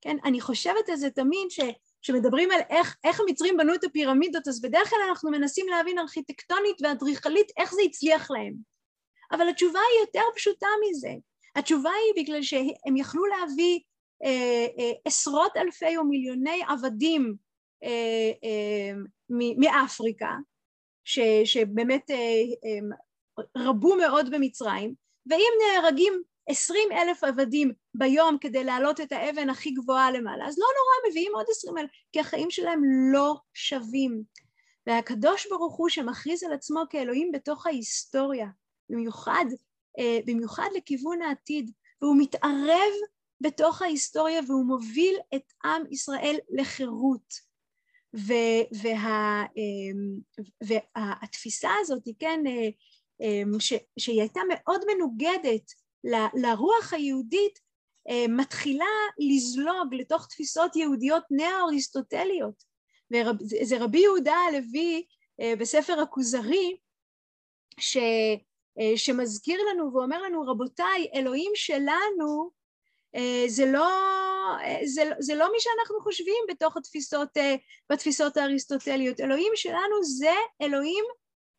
[0.00, 1.60] כן, אני חושבת על זה תמיד ש...
[2.02, 6.76] כשמדברים על איך, איך המצרים בנו את הפירמידות, אז בדרך כלל אנחנו מנסים להבין ארכיטקטונית
[6.82, 8.54] ואדריכלית איך זה הצליח להם.
[9.32, 11.12] אבל התשובה היא יותר פשוטה מזה.
[11.56, 13.80] התשובה היא בגלל שהם יכלו להביא
[14.24, 17.34] אה, אה, עשרות אלפי או מיליוני עבדים
[17.84, 18.92] אה, אה,
[19.30, 20.30] מאפריקה,
[21.04, 22.16] ש, שבאמת אה,
[23.56, 24.94] רבו מאוד במצרים,
[25.30, 30.66] ואם נהרגים עשרים אלף עבדים ביום כדי להעלות את האבן הכי גבוהה למעלה, אז לא
[30.66, 32.80] נורא, מביאים עוד עשרים אלף, כי החיים שלהם
[33.12, 34.22] לא שווים.
[34.86, 38.46] והקדוש ברוך הוא שמכריז על עצמו כאלוהים בתוך ההיסטוריה,
[38.90, 39.44] במיוחד,
[39.98, 41.70] אה, במיוחד לכיוון העתיד,
[42.02, 42.92] והוא מתערב
[43.40, 47.47] בתוך ההיסטוריה והוא מוביל את עם ישראל לחירות.
[48.14, 50.18] וה, אמ,
[50.62, 52.68] והתפיסה הזאת, כן, אה,
[53.20, 55.72] אמ, ש, שהיא הייתה מאוד מנוגדת
[56.34, 57.68] לרוח היהודית,
[58.28, 58.84] מתחילה
[59.18, 62.64] לזלוג לתוך תפיסות יהודיות נאו-אריסטוטליות.
[63.10, 65.06] וזה רבי יהודה הלוי
[65.58, 66.76] בספר הכוזרי,
[67.80, 67.96] ש,
[68.96, 72.50] שמזכיר לנו ואומר לנו, רבותיי, אלוהים שלנו
[73.48, 73.88] זה לא,
[74.84, 77.28] זה, זה לא מי שאנחנו חושבים בתוך התפיסות,
[77.92, 79.20] בתפיסות האריסטוטליות.
[79.20, 81.04] אלוהים שלנו זה אלוהים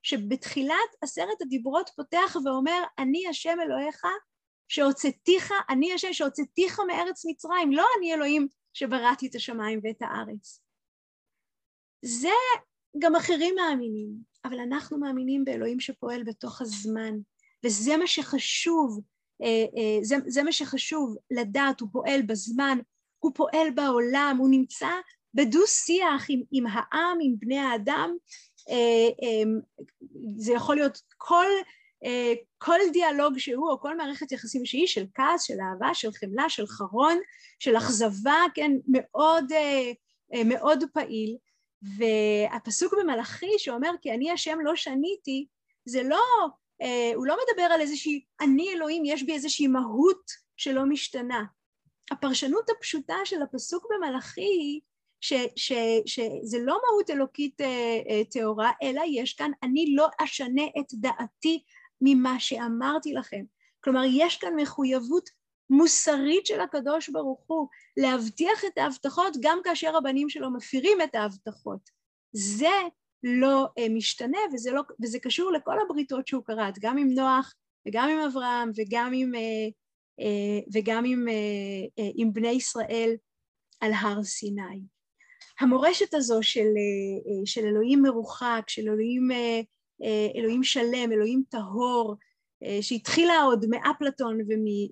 [0.03, 4.01] שבתחילת עשרת הדיברות פותח ואומר, אני השם אלוהיך
[4.67, 10.61] שהוצאתיך, אני השם שהוצאתיך מארץ מצרים, לא אני אלוהים שבראתי את השמיים ואת הארץ.
[12.01, 12.29] זה
[12.99, 14.09] גם אחרים מאמינים,
[14.45, 17.13] אבל אנחנו מאמינים באלוהים שפועל בתוך הזמן,
[17.65, 19.18] וזה מה שחשוב, אה, אה,
[20.01, 22.77] זה, זה מה שחשוב לדעת, הוא פועל בזמן,
[23.19, 24.89] הוא פועל בעולם, הוא נמצא
[25.33, 28.15] בדו-שיח עם, עם העם, עם בני האדם,
[28.69, 29.43] אה,
[30.37, 31.45] זה יכול להיות כל,
[32.57, 36.67] כל דיאלוג שהוא, או כל מערכת יחסים שהיא, של כעס, של אהבה, של חמלה, של
[36.67, 37.19] חרון,
[37.59, 39.45] של אכזבה, כן, מאוד,
[40.45, 41.37] מאוד פעיל.
[41.81, 45.45] והפסוק במלאכי שאומר כי אני השם לא שניתי,
[45.85, 46.47] זה לא, אה,
[47.15, 51.43] הוא לא מדבר על איזושהי אני אלוהים, יש בי איזושהי מהות שלא משתנה.
[52.11, 54.81] הפרשנות הפשוטה של הפסוק במלאכי היא
[56.05, 61.63] שזה לא מהות אלוקית אה, אה, טהורה, אלא יש כאן אני לא אשנה את דעתי
[62.01, 63.43] ממה שאמרתי לכם.
[63.83, 65.29] כלומר, יש כאן מחויבות
[65.69, 71.89] מוסרית של הקדוש ברוך הוא, להבטיח את ההבטחות גם כאשר הבנים שלו מפירים את ההבטחות.
[72.31, 72.71] זה
[73.23, 77.53] לא uh, משתנה וזה, לא, וזה קשור לכל הבריתות שהוא כרת, גם עם נוח
[77.87, 79.71] וגם עם אברהם וגם עם, uh,
[80.21, 81.25] uh, וגם עם,
[82.15, 83.11] עם בני ישראל
[83.81, 84.81] על הר סיני.
[85.59, 86.67] המורשת הזו של,
[87.45, 89.29] של אלוהים מרוחק, של אלוהים,
[90.35, 92.15] אלוהים שלם, אלוהים טהור,
[92.63, 94.37] אה, שהתחילה עוד מאפלטון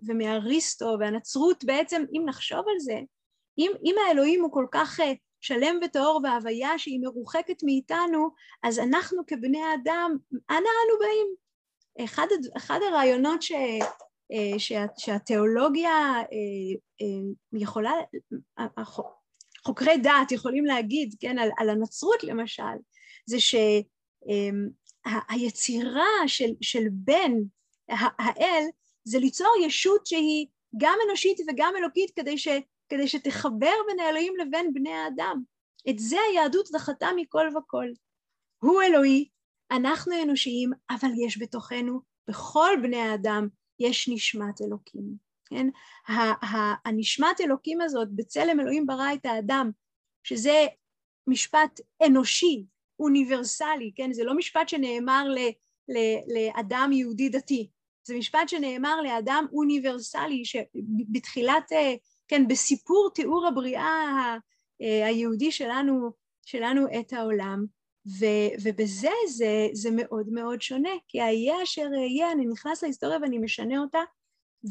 [0.08, 3.00] ומאריסטו, והנצרות בעצם, אם נחשוב על זה,
[3.58, 8.30] אם, אם האלוהים הוא כל כך אה, שלם וטהור והוויה שהיא מרוחקת מאיתנו,
[8.64, 10.18] אז אנחנו כבני אדם,
[10.50, 11.28] אנה אנו באים?
[12.06, 13.52] אחד, אחד הרעיונות ש,
[14.32, 16.14] אה, שה, שהתיאולוגיה
[17.54, 17.92] יכולה,
[19.66, 22.64] חוקרי דעת יכולים להגיד, כן, על, על הנצרות למשל,
[23.26, 23.38] זה
[25.40, 27.32] שהיצירה של, של בן
[27.90, 28.64] האל
[29.04, 30.48] זה ליצור ישות שהיא
[30.78, 32.48] גם אנושית וגם אלוקית כדי, ש,
[32.90, 35.42] כדי שתחבר בין האלוהים לבין בני האדם.
[35.90, 37.86] את זה היהדות דחתה מכל וכל.
[38.64, 39.30] הוא אלוהי,
[39.72, 43.48] אנחנו אנושיים, אבל יש בתוכנו, בכל בני האדם,
[43.80, 45.28] יש נשמת אלוקים.
[45.46, 45.68] כן?
[46.86, 49.72] הנשמת אלוקים הזאת, בצלם אלוהים ברא את האדם,
[50.24, 50.66] שזה
[51.28, 52.66] משפט אנושי,
[53.00, 54.14] אוניברסלי, כן?
[54.14, 55.38] זה לא משפט שנאמר ל,
[55.90, 55.98] ל,
[56.34, 57.70] לאדם יהודי דתי,
[58.08, 61.96] זה משפט שנאמר לאדם אוניברסלי שבתחילת, אה,
[62.28, 64.38] כן, בסיפור תיאור הבריאה
[64.82, 66.12] אה, היהודי שלנו,
[66.46, 67.66] שלנו את העולם,
[68.20, 68.26] ו,
[68.64, 73.80] ובזה זה, זה מאוד מאוד שונה, כי היה אשר אהיה, אני נכנס להיסטוריה ואני משנה
[73.80, 74.00] אותה,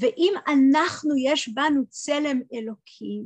[0.00, 3.24] ואם אנחנו, יש בנו צלם אלוקים,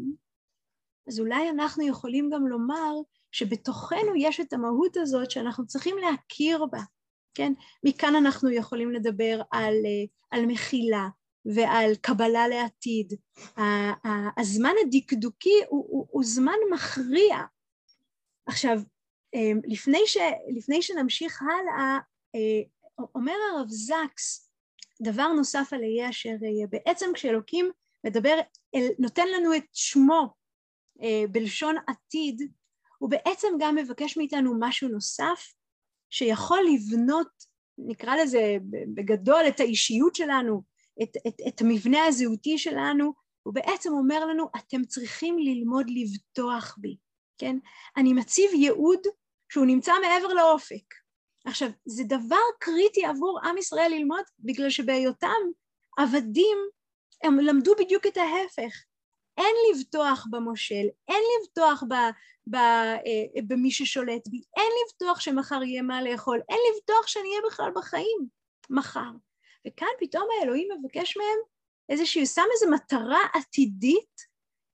[1.09, 2.95] אז אולי אנחנו יכולים גם לומר
[3.33, 6.81] שבתוכנו יש את המהות הזאת שאנחנו צריכים להכיר בה,
[7.35, 7.53] כן?
[7.85, 11.09] מכאן אנחנו יכולים לדבר על, אה, על מחילה
[11.45, 13.13] ועל קבלה לעתיד.
[14.37, 17.37] הזמן הדקדוקי הוא, הוא, הוא זמן מכריע.
[18.47, 18.79] עכשיו,
[19.35, 20.17] אה, לפני, ש,
[20.57, 21.99] לפני שנמשיך הלאה,
[22.35, 22.63] אה,
[23.15, 24.51] אומר הרב זקס
[25.03, 26.67] דבר נוסף על אהיה אשר אהיה.
[26.67, 27.71] בעצם כשאלוקים
[28.05, 28.41] מדבר,
[28.99, 30.35] נותן לנו את שמו
[31.31, 32.43] בלשון עתיד,
[32.99, 35.53] הוא בעצם גם מבקש מאיתנו משהו נוסף,
[36.11, 37.29] שיכול לבנות,
[37.79, 38.57] נקרא לזה
[38.95, 40.63] בגדול, את האישיות שלנו,
[41.03, 46.97] את, את, את המבנה הזהותי שלנו, הוא בעצם אומר לנו, אתם צריכים ללמוד לבטוח בי,
[47.39, 47.57] כן?
[47.97, 49.01] אני מציב ייעוד
[49.53, 50.95] שהוא נמצא מעבר לאופק.
[51.45, 55.41] עכשיו, זה דבר קריטי עבור עם ישראל ללמוד, בגלל שבהיותם
[55.99, 56.59] עבדים,
[57.23, 58.73] הם למדו בדיוק את ההפך.
[59.39, 61.95] אין לבטוח במושל, אין לבטוח ב,
[62.47, 67.41] ב, אה, במי ששולט בי, אין לבטוח שמחר יהיה מה לאכול, אין לבטוח שאני אהיה
[67.47, 68.27] בכלל בחיים
[68.71, 69.11] מחר.
[69.67, 71.39] וכאן פתאום האלוהים מבקש מהם
[71.89, 74.21] איזושהי, שם איזו מטרה עתידית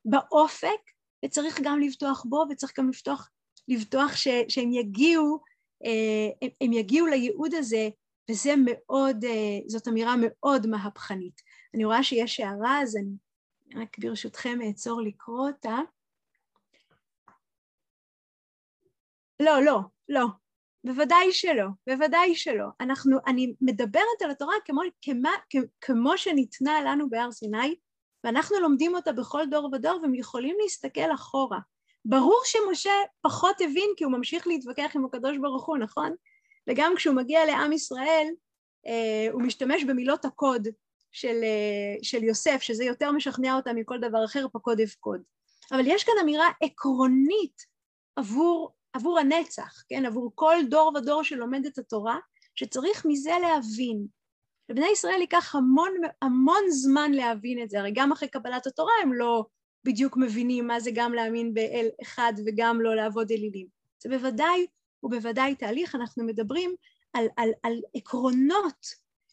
[0.04, 0.80] באופק,
[1.24, 3.30] וצריך גם לבטוח בו, וצריך גם לפתוח,
[3.68, 5.40] לבטוח ש, שהם יגיעו,
[5.84, 7.88] אה, הם, הם יגיעו לייעוד הזה,
[8.30, 11.40] וזה מאוד, אה, זאת אמירה מאוד מהפכנית.
[11.74, 13.16] אני רואה שיש הערה, אז אני
[13.82, 15.78] רק ברשותכם אעצור לקרוא אותה.
[19.42, 20.26] לא, לא, לא,
[20.86, 22.66] בוודאי שלא, בוודאי שלא.
[22.80, 25.30] אנחנו, אני מדברת על התורה כמו, כמו,
[25.80, 27.76] כמו שניתנה לנו בהר סיני,
[28.24, 31.58] ואנחנו לומדים אותה בכל דור ודור והם יכולים להסתכל אחורה.
[32.04, 36.14] ברור שמשה פחות הבין כי הוא ממשיך להתווכח עם הקדוש ברוך הוא, נכון?
[36.70, 38.26] וגם כשהוא מגיע לעם ישראל,
[38.86, 40.68] אה, הוא משתמש במילות הקוד
[41.12, 45.22] של, אה, של יוסף, שזה יותר משכנע אותה מכל דבר אחר, פקוד אפקוד.
[45.72, 47.62] אבל יש כאן אמירה עקרונית
[48.16, 50.06] עבור, עבור הנצח, כן?
[50.06, 52.18] עבור כל דור ודור שלומד את התורה,
[52.54, 54.06] שצריך מזה להבין.
[54.68, 55.90] לבני ישראל ייקח המון,
[56.22, 59.44] המון זמן להבין את זה, הרי גם אחרי קבלת התורה הם לא
[59.84, 63.66] בדיוק מבינים מה זה גם להאמין באל אחד וגם לא לעבוד אלילים.
[64.02, 64.66] זה בוודאי
[65.02, 66.74] ובוודאי תהליך, אנחנו מדברים
[67.12, 68.86] על, על, על עקרונות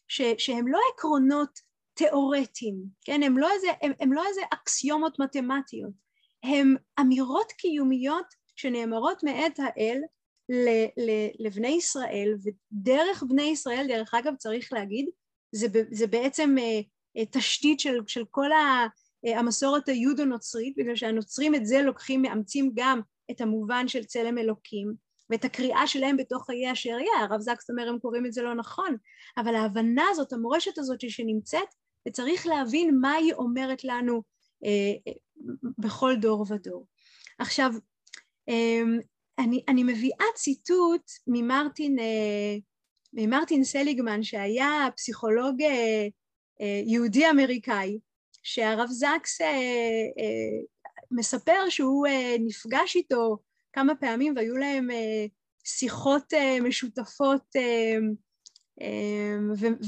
[0.08, 1.60] ש, שהם לא עקרונות
[1.94, 3.22] תיאורטיים, כן?
[3.22, 5.92] הם לא איזה, הם, הם לא איזה אקסיומות מתמטיות,
[6.42, 10.00] הם אמירות קיומיות שנאמרות מאת האל
[11.38, 15.08] לבני ישראל, ודרך בני ישראל, דרך אגב צריך להגיד,
[15.52, 16.80] זה, זה בעצם אה,
[17.16, 18.86] אה, תשתית של, של כל ה,
[19.26, 24.94] אה, המסורת היהודו-נוצרית, בגלל שהנוצרים את זה לוקחים, מאמצים גם את המובן של צלם אלוקים,
[25.30, 28.96] ואת הקריאה שלהם בתוך חיי השאריה, הרב זקס אומר הם קוראים את זה לא נכון,
[29.36, 31.68] אבל ההבנה הזאת, המורשת הזאת שנמצאת,
[32.08, 34.22] וצריך להבין מה היא אומרת לנו
[34.64, 35.12] אה,
[35.78, 36.86] בכל דור ודור.
[37.38, 37.72] עכשיו,
[39.38, 42.56] אני, אני מביאה ציטוט ממרטין, אה,
[43.12, 46.06] ממרטין סליגמן, שהיה פסיכולוג אה,
[46.60, 47.98] אה, יהודי אמריקאי,
[48.42, 49.40] שהרב זקס
[51.10, 52.06] מספר שהוא
[52.40, 53.38] נפגש איתו
[53.72, 54.88] כמה פעמים והיו להם
[55.64, 57.56] שיחות משותפות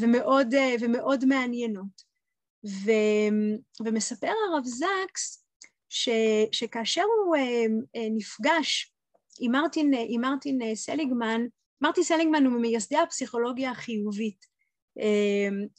[0.00, 2.06] ומאוד, ומאוד מעניינות.
[2.66, 2.90] ו,
[3.84, 5.45] ומספר הרב זקס
[5.88, 6.08] ש,
[6.52, 7.36] שכאשר הוא
[8.14, 8.92] נפגש
[9.40, 11.40] עם מרטין, עם מרטין סליגמן,
[11.80, 14.46] מרטין סליגמן הוא ממייסדי הפסיכולוגיה החיובית.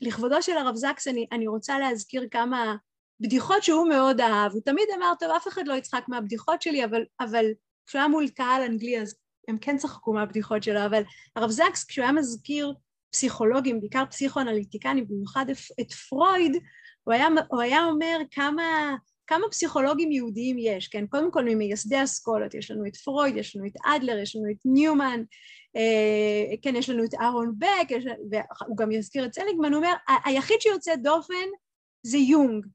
[0.01, 2.75] לכבודו של הרב זקס אני, אני רוצה להזכיר כמה
[3.19, 7.03] בדיחות שהוא מאוד אהב, הוא תמיד אמר, טוב, אף אחד לא יצחק מהבדיחות שלי, אבל,
[7.19, 7.45] אבל
[7.87, 9.15] כשהוא היה מול קהל אנגלי אז
[9.47, 11.01] הם כן צחקו מהבדיחות שלו, אבל
[11.35, 12.73] הרב זקס כשהוא היה מזכיר
[13.11, 15.45] פסיכולוגים, בעיקר פסיכואנליטיקנים, במיוחד
[15.81, 16.57] את פרויד,
[17.03, 18.95] הוא היה, הוא היה אומר כמה,
[19.27, 21.07] כמה פסיכולוגים יהודיים יש, כן?
[21.07, 24.57] קודם כל ממייסדי אסכולות, יש לנו את פרויד, יש לנו את אדלר, יש לנו את
[24.65, 25.23] ניומן,
[25.75, 29.93] אה, כן, יש לנו את אהרון בק, יש, והוא גם יזכיר את סליגמן, הוא אומר,
[30.25, 31.47] היחיד שיוצא דופן
[32.03, 32.65] זה יונג,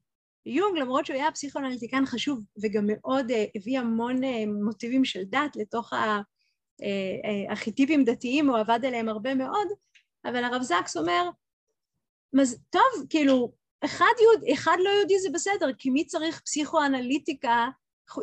[0.45, 4.27] יונג, למרות שהוא היה פסיכואנליטיקן חשוב וגם מאוד uh, הביא המון uh,
[4.65, 5.93] מוטיבים של דת לתוך
[7.49, 9.67] הארכיטיפים uh, uh, דתיים, הוא עבד עליהם הרבה מאוד,
[10.25, 11.29] אבל הרב זקס אומר.
[12.69, 13.51] טוב, כאילו,
[13.85, 17.67] אחד, יהוד, אחד לא יהודי זה בסדר, כי מי צריך פסיכואנליטיקה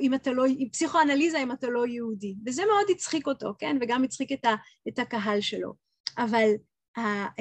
[0.00, 3.76] אם אתה לא, פסיכואנליזה אם אתה לא יהודי, וזה מאוד הצחיק אותו, כן?
[3.80, 4.54] וגם הצחיק את, ה,
[4.88, 5.74] את הקהל שלו.
[6.18, 6.50] אבל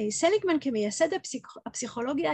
[0.09, 2.31] סליגמן כמייסד הפסיכ, הפסיכולוגיה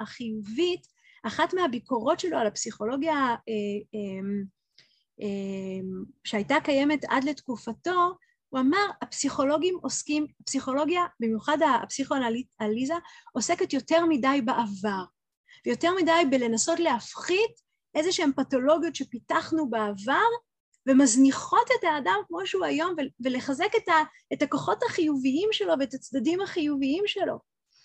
[0.00, 0.86] החיובית,
[1.22, 3.36] אחת מהביקורות שלו על הפסיכולוגיה אה,
[3.94, 4.40] אה,
[5.22, 5.80] אה,
[6.24, 8.10] שהייתה קיימת עד לתקופתו,
[8.48, 12.94] הוא אמר, הפסיכולוגים עוסקים, הפסיכולוגיה, במיוחד הפסיכואנליזה,
[13.32, 15.04] עוסקת יותר מדי בעבר,
[15.66, 17.60] ויותר מדי בלנסות להפחית
[17.94, 20.28] איזה שהן פתולוגיות שפיתחנו בעבר,
[20.86, 22.94] ומזניחות את האדם כמו שהוא היום,
[23.24, 27.38] ולחזק את, ה, את הכוחות החיוביים שלו ואת הצדדים החיוביים שלו.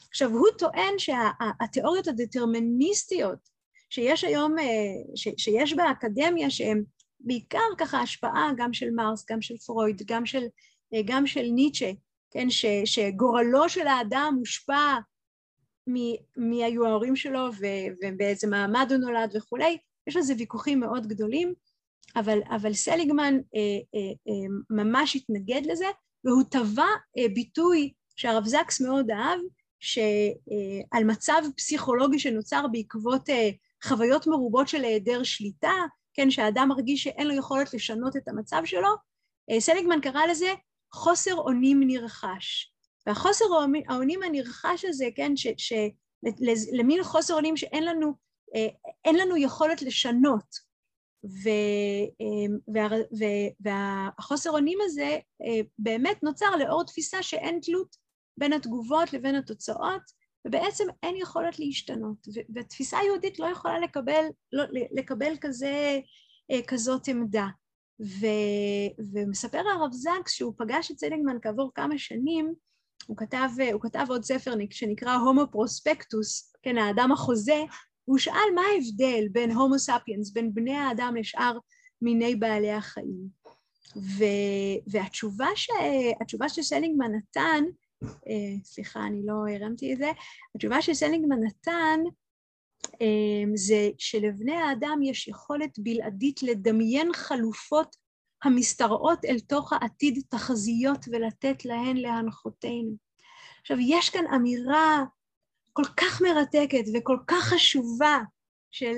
[0.09, 3.39] עכשיו, הוא טוען שהתיאוריות שה, הדטרמיניסטיות
[3.89, 4.65] שיש היום, אה,
[5.15, 6.83] ש, שיש באקדמיה, שהן
[7.19, 10.43] בעיקר ככה השפעה גם של מרס, גם של פרויד, גם של,
[10.93, 11.91] אה, גם של ניטשה,
[12.31, 14.95] כן, ש, שגורלו של האדם מושפע
[16.37, 17.49] מי היו ההורים שלו
[18.01, 21.53] ובאיזה מעמד הוא נולד וכולי, יש לזה ויכוחים מאוד גדולים,
[22.15, 23.59] אבל, אבל סליגמן אה,
[23.95, 25.85] אה, אה, ממש התנגד לזה,
[26.23, 29.39] והוא טבע אה, ביטוי שהרב זקס מאוד אהב,
[29.79, 33.49] שעל מצב פסיכולוגי שנוצר בעקבות אה,
[33.83, 35.73] חוויות מרובות של היעדר שליטה,
[36.13, 38.89] כן, שהאדם מרגיש שאין לו יכולת לשנות את המצב שלו,
[39.51, 40.53] אה, סליגמן קרא לזה
[40.93, 42.73] חוסר אונים נרכש.
[43.07, 43.45] והחוסר
[43.89, 45.73] האונים הנרכש הזה, כן, ש, ש,
[46.71, 48.13] למין חוסר אונים שאין לנו,
[48.55, 48.67] אה,
[49.05, 50.67] אין לנו יכולת לשנות.
[51.25, 51.49] ו,
[52.73, 52.87] וה,
[53.59, 55.17] והחוסר אונים הזה
[55.79, 57.95] באמת נוצר לאור תפיסה שאין תלות
[58.37, 60.01] בין התגובות לבין התוצאות,
[60.47, 62.17] ובעצם אין יכולת להשתנות,
[62.55, 65.99] והתפיסה היהודית לא יכולה לקבל, לא, לקבל כזה,
[66.51, 67.47] אה, כזאת עמדה.
[68.01, 68.25] ו,
[69.13, 72.53] ומספר הרב זקס שהוא פגש את סליגמן כעבור כמה שנים,
[73.05, 77.63] הוא כתב, הוא כתב עוד ספר שנקרא הומו פרוספקטוס, כן, האדם החוזה,
[78.07, 81.57] והוא שאל מה ההבדל בין הומו ספיאנס, בין בני האדם לשאר
[82.01, 83.27] מיני בעלי החיים.
[83.95, 84.23] ו,
[84.87, 85.69] והתשובה ש,
[86.49, 87.63] שסלינגמן נתן
[88.03, 90.11] אה, סליחה, אני לא הרמתי את זה,
[90.55, 91.99] התשובה שסלינגמן נתן
[93.55, 97.95] זה שלבני האדם יש יכולת בלעדית לדמיין חלופות
[98.43, 102.95] המשתרעות אל תוך העתיד תחזיות ולתת להן להנחותינו.
[103.61, 105.03] עכשיו, יש כאן אמירה
[105.73, 108.17] כל כך מרתקת וכל כך חשובה
[108.71, 108.95] של,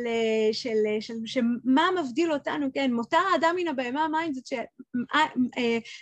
[0.51, 4.65] של, של, של מה מבדיל אותנו, כן, מותר האדם מן הבהמה מים, זאת, שאל,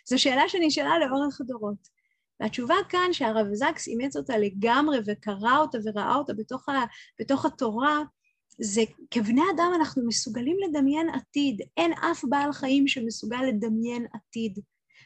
[0.09, 1.97] זו שאלה שנשאלה לאורך הדורות.
[2.39, 6.85] והתשובה כאן שהרב זקס אימץ אותה לגמרי וקרא אותה וראה אותה בתוך, ה,
[7.19, 8.01] בתוך התורה,
[8.59, 8.81] זה
[9.11, 14.59] כבני אדם אנחנו מסוגלים לדמיין עתיד, אין אף בעל חיים שמסוגל לדמיין עתיד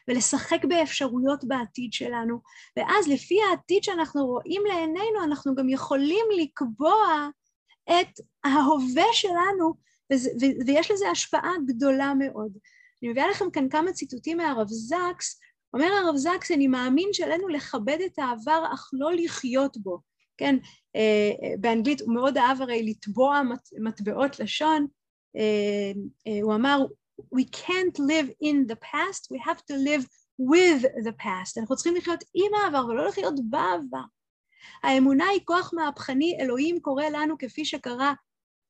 [0.08, 2.40] ולשחק באפשרויות בעתיד שלנו,
[2.76, 7.28] ואז לפי העתיד שאנחנו רואים לעינינו אנחנו גם יכולים לקבוע
[7.90, 9.74] את ההווה שלנו,
[10.12, 10.30] וזה,
[10.66, 12.52] ויש לזה השפעה גדולה מאוד.
[13.02, 15.40] אני מביאה לכם כאן כמה ציטוטים מהרב זקס,
[15.74, 20.11] אומר הרב זקס, אני מאמין שעלינו לכבד את העבר אך לא לחיות בו.
[20.38, 20.56] כן,
[20.96, 23.42] אה, אה, באנגלית הוא מאוד אהב הרי לטבוע
[23.84, 24.86] מטבעות לשון,
[25.36, 25.92] אה,
[26.42, 26.78] הוא אמר,
[27.34, 30.04] We can't live in the past, we have to live
[30.40, 31.58] with the past.
[31.58, 34.04] אנחנו צריכים לחיות עם העבר ולא לחיות בעבר.
[34.82, 38.14] האמונה היא כוח מהפכני, אלוהים קורא לנו כפי שקרה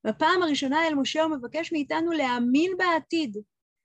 [0.06, 3.36] בפעם הראשונה אל משה הוא מבקש מאיתנו להאמין בעתיד,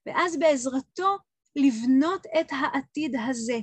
[0.05, 1.17] ואז בעזרתו
[1.55, 3.59] לבנות את העתיד הזה.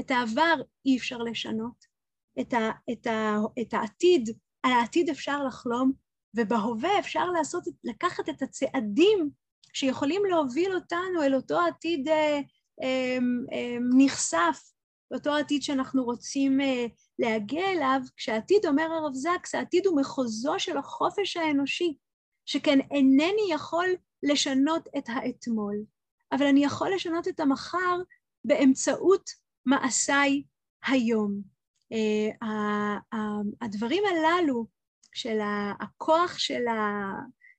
[0.00, 0.54] את העבר
[0.86, 1.95] אי אפשר לשנות,
[2.40, 4.30] את, ה, את, ה, את העתיד,
[4.62, 5.92] על העתיד אפשר לחלום,
[6.36, 9.30] ובהווה אפשר לעשות, לקחת את הצעדים
[9.72, 12.40] שיכולים להוביל אותנו אל אותו עתיד אה,
[12.82, 13.18] אה,
[13.52, 14.60] אה, נכסף,
[15.14, 16.86] אותו עתיד שאנחנו רוצים אה,
[17.18, 21.96] להגיע אליו, כשהעתיד אומר הרב זקס, העתיד הוא מחוזו של החופש האנושי,
[22.46, 23.86] שכן אינני יכול
[24.22, 25.76] לשנות את האתמול,
[26.32, 27.96] אבל אני יכול לשנות את המחר
[28.44, 29.30] באמצעות
[29.66, 30.42] מעשיי
[30.86, 31.55] היום.
[31.94, 33.16] Uh,
[33.60, 34.66] הדברים הללו
[35.14, 35.38] של
[35.80, 37.12] הכוח של ה...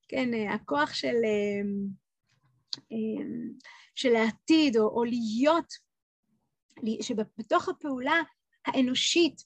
[0.07, 1.15] כן, הכוח של,
[3.95, 5.73] של העתיד, או, או להיות,
[7.01, 8.21] שבתוך הפעולה
[8.65, 9.43] האנושית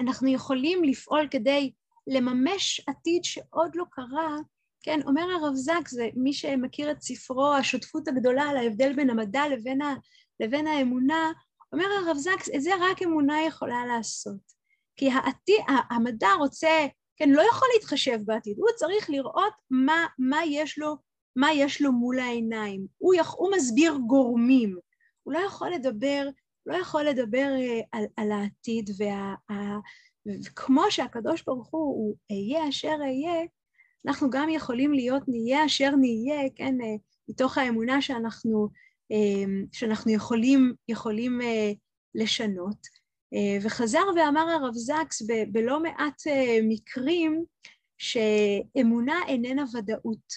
[0.00, 1.72] אנחנו יכולים לפעול כדי
[2.06, 4.36] לממש עתיד שעוד לא קרה,
[4.82, 9.48] כן, אומר הרב זק, זה מי שמכיר את ספרו השותפות הגדולה על ההבדל בין המדע
[9.48, 9.94] לבין, ה,
[10.40, 11.32] לבין האמונה,
[11.72, 14.56] אומר הרב זק, את זה רק אמונה יכולה לעשות.
[14.96, 15.56] כי העתיד,
[15.90, 16.86] המדע רוצה,
[17.16, 20.96] כן, לא יכול להתחשב בעתיד, הוא צריך לראות מה, מה, יש, לו,
[21.36, 22.86] מה יש לו מול העיניים.
[22.98, 24.78] הוא, יכ, הוא מסביר גורמים,
[25.22, 26.28] הוא לא יכול לדבר,
[26.66, 29.34] לא יכול לדבר אה, על, על העתיד, וה,
[30.46, 33.46] וכמו שהקדוש ברוך הוא, הוא אהיה אשר אהיה,
[34.06, 36.94] אנחנו גם יכולים להיות נהיה אשר נהיה, כן, אה,
[37.28, 38.68] מתוך האמונה שאנחנו,
[39.72, 41.72] שאנחנו יכולים, יכולים אה,
[42.14, 43.06] לשנות.
[43.62, 46.22] וחזר ואמר הרב זקס ב- בלא מעט
[46.62, 47.44] מקרים
[47.98, 50.32] שאמונה איננה ודאות.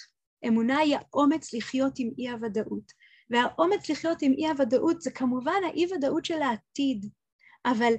[0.48, 2.92] אמונה היא האומץ לחיות עם אי הוודאות.
[3.30, 7.06] והאומץ לחיות עם אי הוודאות זה כמובן האי ודאות של העתיד,
[7.66, 7.94] אבל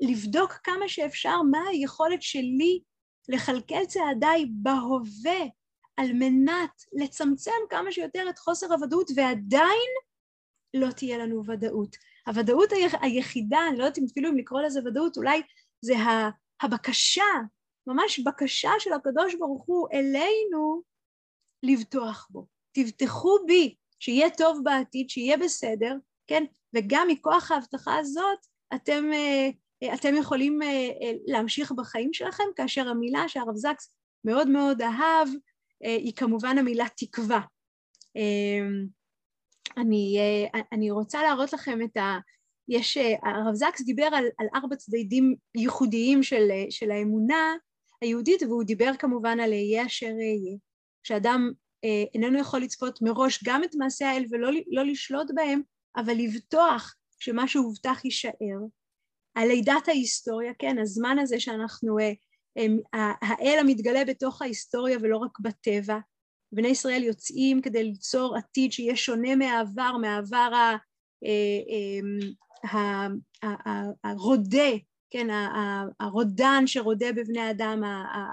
[0.00, 2.80] לבדוק כמה שאפשר מה היכולת שלי
[3.28, 5.46] לכלכל צעדיי בהווה
[5.96, 9.90] על מנת לצמצם כמה שיותר את חוסר הוודאות ועדיין
[10.74, 11.96] לא תהיה לנו ודאות.
[12.26, 12.68] הוודאות
[13.00, 15.42] היחידה, אני לא יודעת אפילו אם לקרוא לזה ודאות, אולי
[15.80, 15.94] זה
[16.62, 17.22] הבקשה,
[17.86, 20.82] ממש בקשה של הקדוש ברוך הוא אלינו
[21.62, 22.46] לבטוח בו.
[22.72, 26.44] תבטחו בי, שיהיה טוב בעתיד, שיהיה בסדר, כן?
[26.74, 29.50] וגם מכוח ההבטחה הזאת אתם אה,
[29.82, 33.94] אה, אתם יכולים אה, להמשיך בחיים שלכם, כאשר המילה שהרב זקס
[34.24, 35.28] מאוד מאוד אהב
[35.80, 37.40] היא כמובן המילה תקווה.
[39.76, 40.18] אני,
[40.72, 42.18] אני רוצה להראות לכם את ה...
[42.68, 47.54] יש, הרב זקס דיבר על, על ארבע צדדים ייחודיים של, של האמונה
[48.02, 50.56] היהודית, והוא דיבר כמובן על אהיה אשר אהיה.
[51.02, 51.50] שאדם
[52.14, 55.60] איננו יכול לצפות מראש גם את מעשי האל ולא לא לשלוט בהם,
[55.96, 58.58] אבל לבטוח שמה שהובטח יישאר.
[59.34, 62.12] על לידת ההיסטוריה, כן, הזמן הזה שאנחנו, אה,
[62.92, 65.98] האל המתגלה בתוך ההיסטוריה ולא רק בטבע.
[66.52, 70.76] בני ישראל יוצאים כדי ליצור עתיד שיהיה שונה מהעבר, מהעבר
[71.24, 73.06] אה,
[74.04, 74.70] הרודה,
[75.10, 75.26] כן,
[76.00, 77.82] הרודן שרודה בבני אדם,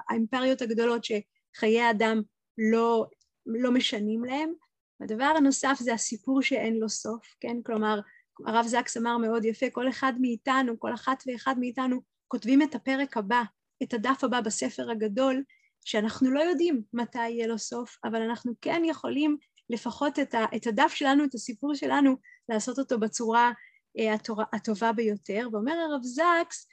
[0.09, 2.21] האימפריות הגדולות שחיי האדם
[2.57, 3.05] לא,
[3.45, 4.53] לא משנים להם.
[5.01, 7.57] הדבר הנוסף זה הסיפור שאין לו סוף, כן?
[7.65, 7.99] כלומר,
[8.47, 13.17] הרב זקס אמר מאוד יפה, כל אחד מאיתנו, כל אחת ואחד מאיתנו, כותבים את הפרק
[13.17, 13.43] הבא,
[13.83, 15.43] את הדף הבא בספר הגדול,
[15.85, 19.37] שאנחנו לא יודעים מתי יהיה לו סוף, אבל אנחנו כן יכולים
[19.69, 22.15] לפחות את, ה, את הדף שלנו, את הסיפור שלנו,
[22.49, 23.51] לעשות אותו בצורה
[23.99, 25.47] אה, התורה, הטובה ביותר.
[25.51, 26.67] ואומר הרב זקס,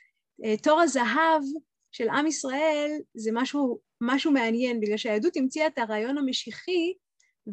[0.44, 1.42] אה, תור הזהב
[1.92, 6.94] של עם ישראל זה משהו, משהו מעניין, בגלל שהיהדות המציאה את הרעיון המשיחי,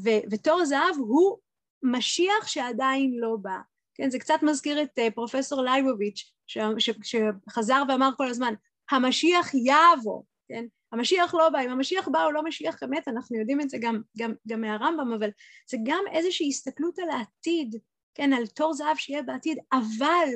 [0.03, 1.37] ו- ותור זהב הוא
[1.83, 3.57] משיח שעדיין לא בא.
[3.93, 8.53] כן, זה קצת מזכיר את uh, פרופסור לייבוביץ', ש- ש- שחזר ואמר כל הזמן,
[8.91, 10.65] המשיח יבוא, כן?
[10.91, 14.01] המשיח לא בא, אם המשיח בא הוא לא משיח אמת, אנחנו יודעים את זה גם,
[14.17, 15.29] גם, גם מהרמב"ם, אבל
[15.69, 17.75] זה גם איזושהי הסתכלות על העתיד,
[18.15, 20.29] כן, על תור זהב שיהיה בעתיד, אבל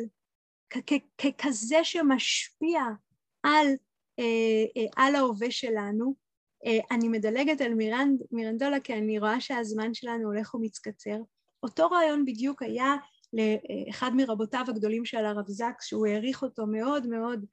[1.17, 2.81] ככזה שמשפיע
[3.43, 3.67] על,
[4.19, 6.15] אה, אה, על ההווה שלנו.
[6.65, 11.17] אה, אני מדלגת על מירנד, מירנדולה כי אני רואה שהזמן שלנו הולך ומתקצר.
[11.63, 12.95] אותו רעיון בדיוק היה
[13.33, 17.45] לאחד מרבותיו הגדולים של הרב זקס, שהוא העריך אותו מאוד מאוד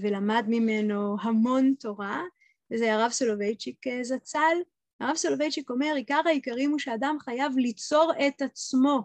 [0.00, 2.22] ולמד ממנו המון תורה,
[2.70, 4.56] וזה הרב סולובייצ'יק זצ"ל.
[5.00, 9.02] הרב סולובייצ'יק אומר, עיקר העיקרים הוא שאדם חייב ליצור את עצמו,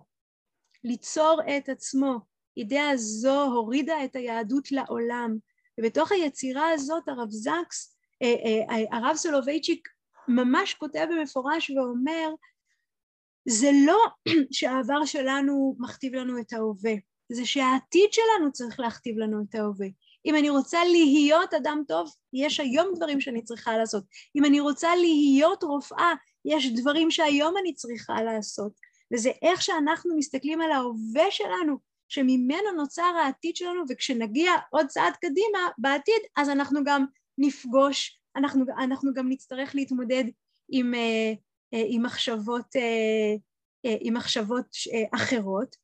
[0.83, 2.19] ליצור את עצמו.
[2.57, 5.37] אידאה זו הורידה את היהדות לעולם,
[5.79, 8.35] ובתוך היצירה הזאת הרב זקס, אה,
[8.69, 9.87] אה, הרב סולובייצ'יק
[10.27, 12.29] ממש כותב במפורש ואומר,
[13.49, 14.05] זה לא
[14.51, 16.93] שהעבר שלנו מכתיב לנו את ההווה,
[17.31, 19.87] זה שהעתיד שלנו צריך להכתיב לנו את ההווה.
[20.25, 24.03] אם אני רוצה להיות אדם טוב, יש היום דברים שאני צריכה לעשות.
[24.35, 26.13] אם אני רוצה להיות רופאה,
[26.45, 28.71] יש דברים שהיום אני צריכה לעשות.
[29.13, 31.77] וזה איך שאנחנו מסתכלים על ההווה שלנו,
[32.07, 37.05] שממנו נוצר העתיד שלנו, וכשנגיע עוד צעד קדימה בעתיד, אז אנחנו גם
[37.37, 40.23] נפגוש, אנחנו, אנחנו גם נצטרך להתמודד
[40.69, 41.33] עם, אה,
[41.73, 44.65] אה, עם מחשבות, אה, עם מחשבות
[45.15, 45.75] אחרות.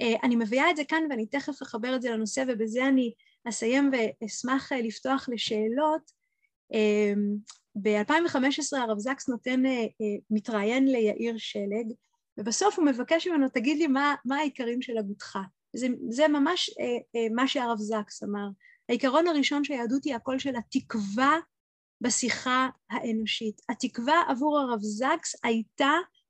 [0.00, 3.12] אני מביאה את זה כאן ואני תכף אחבר את זה לנושא ובזה אני
[3.48, 6.22] אסיים ואשמח לפתוח לשאלות.
[7.82, 9.62] ב-2015 הרב זקס נותן,
[10.30, 11.92] מתראיין ליאיר שלג,
[12.38, 15.38] ובסוף הוא מבקש ממנו, תגיד לי מה, מה העיקרים של הגותך.
[15.76, 16.84] זה, זה ממש אה,
[17.20, 18.48] אה, מה שהרב זקס אמר.
[18.88, 21.38] העיקרון הראשון שהיהדות היא הקול של התקווה
[22.00, 23.60] בשיחה האנושית.
[23.68, 26.21] התקווה עבור הרב זקס הייתה אה, אה, אה,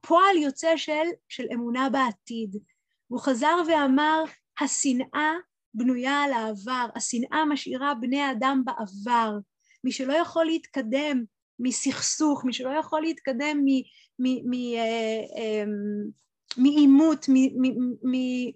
[0.00, 2.56] פועל יוצא של, של אמונה בעתיד.
[3.08, 4.24] הוא חזר ואמר,
[4.60, 5.32] השנאה
[5.74, 9.32] בנויה על העבר, השנאה משאירה בני אדם בעבר.
[9.84, 11.24] מי שלא יכול להתקדם
[11.58, 13.64] מסכסוך, מי שלא יכול להתקדם
[16.56, 17.26] מעימות,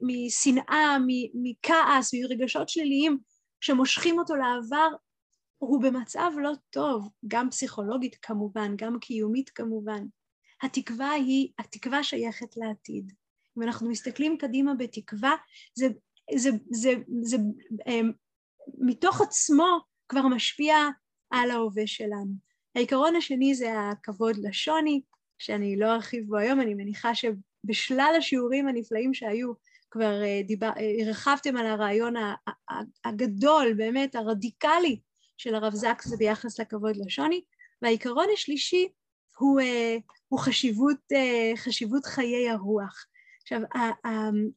[0.03, 0.97] משנאה,
[1.35, 3.18] מכעס, מרגשות שליליים
[3.61, 4.89] שמושכים אותו לעבר,
[5.59, 10.05] הוא במצב לא טוב, גם פסיכולוגית כמובן, גם קיומית כמובן.
[10.62, 13.12] התקווה היא, התקווה שייכת לעתיד.
[13.59, 15.34] אם אנחנו מסתכלים קדימה בתקווה,
[15.74, 15.86] זה,
[16.36, 16.90] זה, זה,
[17.22, 17.36] זה,
[17.82, 18.02] זה
[18.78, 19.78] מתוך עצמו
[20.09, 20.76] כבר משפיע
[21.30, 22.32] על ההווה שלנו.
[22.74, 25.00] העיקרון השני זה הכבוד לשוני,
[25.38, 29.52] שאני לא ארחיב בו היום, אני מניחה שבשלל השיעורים הנפלאים שהיו
[29.90, 32.14] כבר אה, דיבר, אה, הרחבתם על הרעיון
[33.04, 35.00] הגדול, באמת הרדיקלי
[35.36, 37.40] של הרב זקס ביחס לכבוד לשוני,
[37.82, 38.88] והעיקרון השלישי
[39.39, 39.97] הוא, אה,
[40.28, 40.99] הוא חשיבות,
[41.57, 43.07] חשיבות חיי הרוח.
[43.43, 43.61] עכשיו,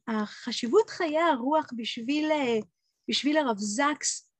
[0.08, 2.30] החשיבות חיי הרוח בשביל,
[3.10, 4.30] בשביל הרב זקס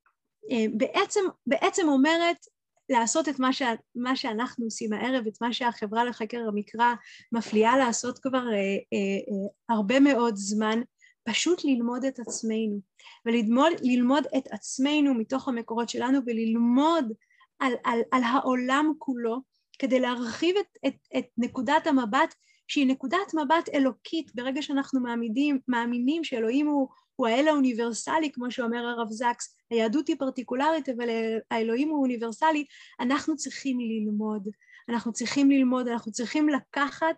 [0.76, 2.46] בעצם, בעצם אומרת
[2.90, 3.62] לעשות את מה, ש...
[3.94, 6.94] מה שאנחנו עושים הערב, את מה שהחברה לחקר המקרא
[7.32, 10.80] מפליאה לעשות כבר אה, אה, אה, הרבה מאוד זמן,
[11.24, 12.80] פשוט ללמוד את עצמנו,
[13.26, 17.12] וללמוד את עצמנו מתוך המקורות שלנו וללמוד
[17.58, 19.40] על, על, על העולם כולו,
[19.80, 22.34] כדי להרחיב את, את, את נקודת המבט
[22.68, 24.34] שהיא נקודת מבט אלוקית.
[24.34, 30.16] ברגע שאנחנו מעמידים, מאמינים שאלוהים הוא, הוא האל האוניברסלי, כמו שאומר הרב זקס, היהדות היא
[30.18, 31.08] פרטיקולרית אבל
[31.50, 32.64] האלוהים הוא אוניברסלי,
[33.00, 34.48] אנחנו צריכים ללמוד,
[34.88, 37.16] אנחנו צריכים ללמוד, אנחנו צריכים לקחת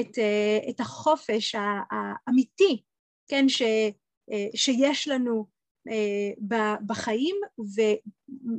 [0.00, 1.54] את, אה, את החופש
[1.90, 2.82] האמיתי,
[3.28, 3.62] כן, ש,
[4.32, 5.46] אה, שיש לנו
[5.88, 6.56] אה,
[6.86, 7.36] בחיים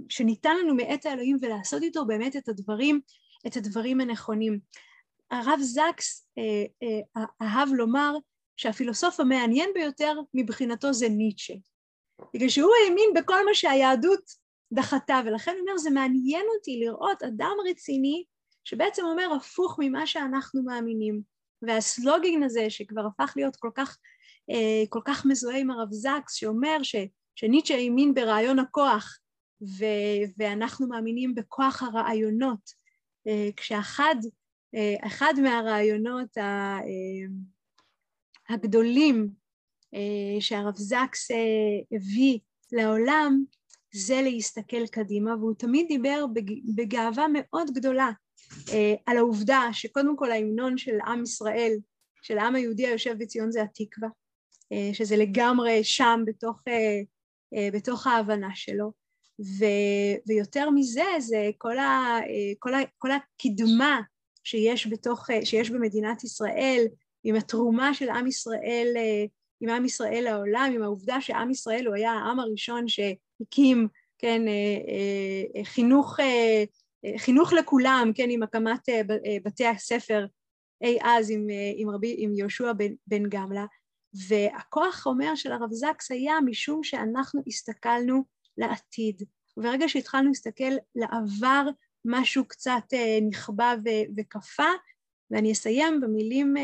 [0.09, 2.99] ושניתן לנו מאת האלוהים ולעשות איתו באמת את הדברים,
[3.47, 4.59] את הדברים הנכונים.
[5.31, 6.29] הרב זקס
[7.41, 8.13] אהב לומר
[8.57, 11.53] שהפילוסוף המעניין ביותר מבחינתו זה ניטשה.
[12.33, 14.31] בגלל שהוא האמין בכל מה שהיהדות
[14.73, 18.23] דחתה, ולכן הוא אומר, זה מעניין אותי לראות אדם רציני
[18.63, 21.21] שבעצם אומר הפוך ממה שאנחנו מאמינים.
[21.61, 23.97] והסלוגינג הזה, שכבר הפך להיות כל כך,
[24.49, 26.95] אה, כל כך מזוהה עם הרב זקס, שאומר ש,
[27.35, 29.19] שניטשה האמין ברעיון הכוח,
[29.61, 29.85] ו,
[30.37, 32.80] ואנחנו מאמינים בכוח הרעיונות, אה,
[33.55, 34.15] כשאחד
[34.75, 36.37] אה, אחד מהרעיונות
[38.49, 39.29] הגדולים
[39.93, 42.39] אה, שהרב זקס אה, הביא
[42.71, 43.43] לעולם
[43.93, 46.25] זה להסתכל קדימה, והוא תמיד דיבר
[46.75, 48.09] בגאווה מאוד גדולה
[48.73, 51.73] אה, על העובדה שקודם כל ההמנון של עם ישראל,
[52.21, 54.09] של העם היהודי היושב בציון זה התקווה,
[54.93, 56.61] שזה לגמרי שם בתוך,
[57.73, 58.91] בתוך ההבנה שלו.
[59.41, 59.65] ו,
[60.27, 62.19] ויותר מזה, זה כל, ה,
[62.59, 64.01] כל, ה, כל הקדמה
[64.43, 66.85] שיש, בתוך, שיש במדינת ישראל,
[67.23, 68.93] עם התרומה של עם ישראל,
[69.61, 73.87] עם עם ישראל לעולם, עם העובדה שעם ישראל הוא היה העם הראשון שהקים,
[74.17, 74.41] כן,
[75.63, 76.19] חינוך,
[77.17, 78.89] חינוך לכולם, כן, עם הקמת
[79.45, 80.25] בתי הספר
[80.81, 83.65] אי אז עם, עם, רבי, עם יהושע בן, בן גמלה,
[84.27, 88.23] והכוח אומר של הרב זקס היה משום שאנחנו הסתכלנו
[88.57, 89.23] לעתיד.
[89.57, 91.63] וברגע שהתחלנו להסתכל לעבר,
[92.05, 93.73] משהו קצת אה, נכבה
[94.17, 94.71] וקפא,
[95.31, 96.63] ואני אסיים במילים, אה,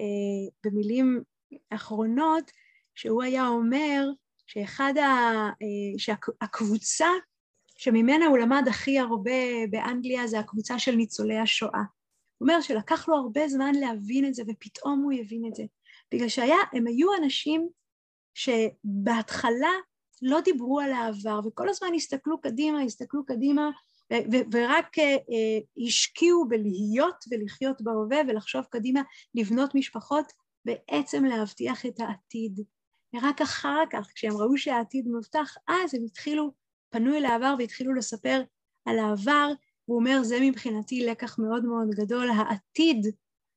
[0.00, 1.22] אה, במילים
[1.70, 2.50] אחרונות,
[2.94, 4.04] שהוא היה אומר
[4.46, 5.50] שאחד ה...
[5.98, 7.08] שהקבוצה
[7.76, 11.82] שממנה הוא למד הכי הרבה באנגליה זה הקבוצה של ניצולי השואה.
[12.38, 15.64] הוא אומר שלקח לו הרבה זמן להבין את זה, ופתאום הוא הבין את זה.
[16.12, 17.68] בגלל שהם היו אנשים
[18.34, 19.72] שבהתחלה
[20.22, 23.70] לא דיברו על העבר, וכל הזמן הסתכלו קדימה, הסתכלו קדימה,
[24.52, 29.02] ורק אה, אה, השקיעו בלהיות ולחיות בהווה ולחשוב קדימה,
[29.34, 30.32] לבנות משפחות,
[30.64, 32.60] בעצם להבטיח את העתיד.
[33.14, 36.52] ורק אחר כך, כשהם ראו שהעתיד מבטח, אז הם התחילו,
[36.90, 38.42] פנו אל העבר והתחילו לספר
[38.84, 39.52] על העבר,
[39.84, 43.06] הוא אומר, זה מבחינתי לקח מאוד מאוד גדול, העתיד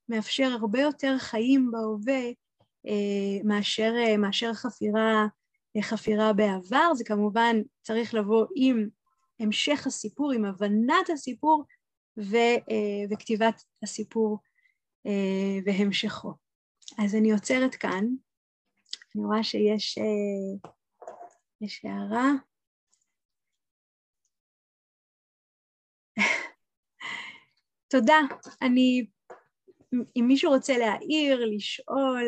[0.09, 2.21] מאפשר הרבה יותר חיים בהווה
[2.87, 5.25] אה, מאשר, מאשר חפירה
[5.83, 8.89] חפירה בעבר, זה כמובן צריך לבוא עם
[9.39, 11.63] המשך הסיפור, עם הבנת הסיפור
[12.17, 14.39] ו, אה, וכתיבת הסיפור
[15.05, 16.33] אה, והמשכו.
[16.97, 18.05] אז אני עוצרת כאן,
[19.15, 20.69] אני רואה שיש אה,
[21.61, 22.31] יש הערה.
[27.91, 28.19] תודה.
[28.61, 29.05] אני,
[29.93, 32.25] אם מישהו רוצה להעיר, לשאול,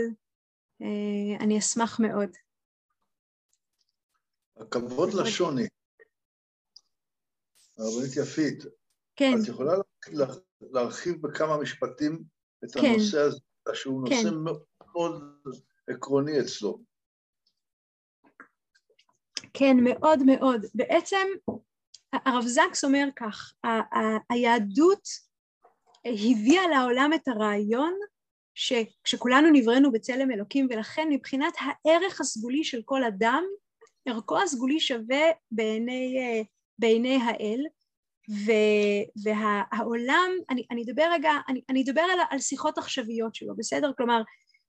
[1.39, 2.29] אני אשמח מאוד.
[4.59, 5.67] הכבוד לשוני.
[7.77, 8.63] הרבנית יפית.
[9.15, 9.33] כן.
[9.43, 9.73] את יכולה
[10.61, 12.23] להרחיב בכמה משפטים
[12.63, 12.85] את כן.
[12.85, 13.39] הנושא הזה,
[13.73, 14.15] שהוא כן.
[14.15, 14.29] נושא
[14.93, 15.23] מאוד
[15.87, 16.79] עקרוני אצלו.
[19.53, 20.65] כן, מאוד מאוד.
[20.73, 21.27] בעצם
[22.13, 23.53] הרב זקס אומר כך,
[24.29, 25.07] היהדות
[26.05, 27.93] הביאה לעולם את הרעיון
[28.55, 33.43] שכשכולנו נבראנו בצלם אלוקים ולכן מבחינת הערך הסגולי של כל אדם
[34.05, 35.21] ערכו הסגולי שווה
[35.51, 36.41] בעיני, אה,
[36.79, 37.61] בעיני האל,
[39.23, 43.91] והעולם, אני, אני אדבר רגע, אני, אני אדבר על, על שיחות עכשוויות שלו, בסדר?
[43.97, 44.21] כלומר,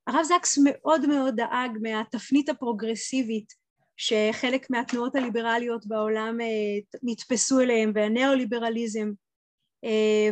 [0.06, 3.52] הרב זקס מאוד מאוד דאג מהתפנית הפרוגרסיבית
[3.96, 9.10] שחלק מהתנועות הליברליות בעולם אה, נתפסו אליהם, והניאו-ליברליזם,
[9.84, 10.30] אה,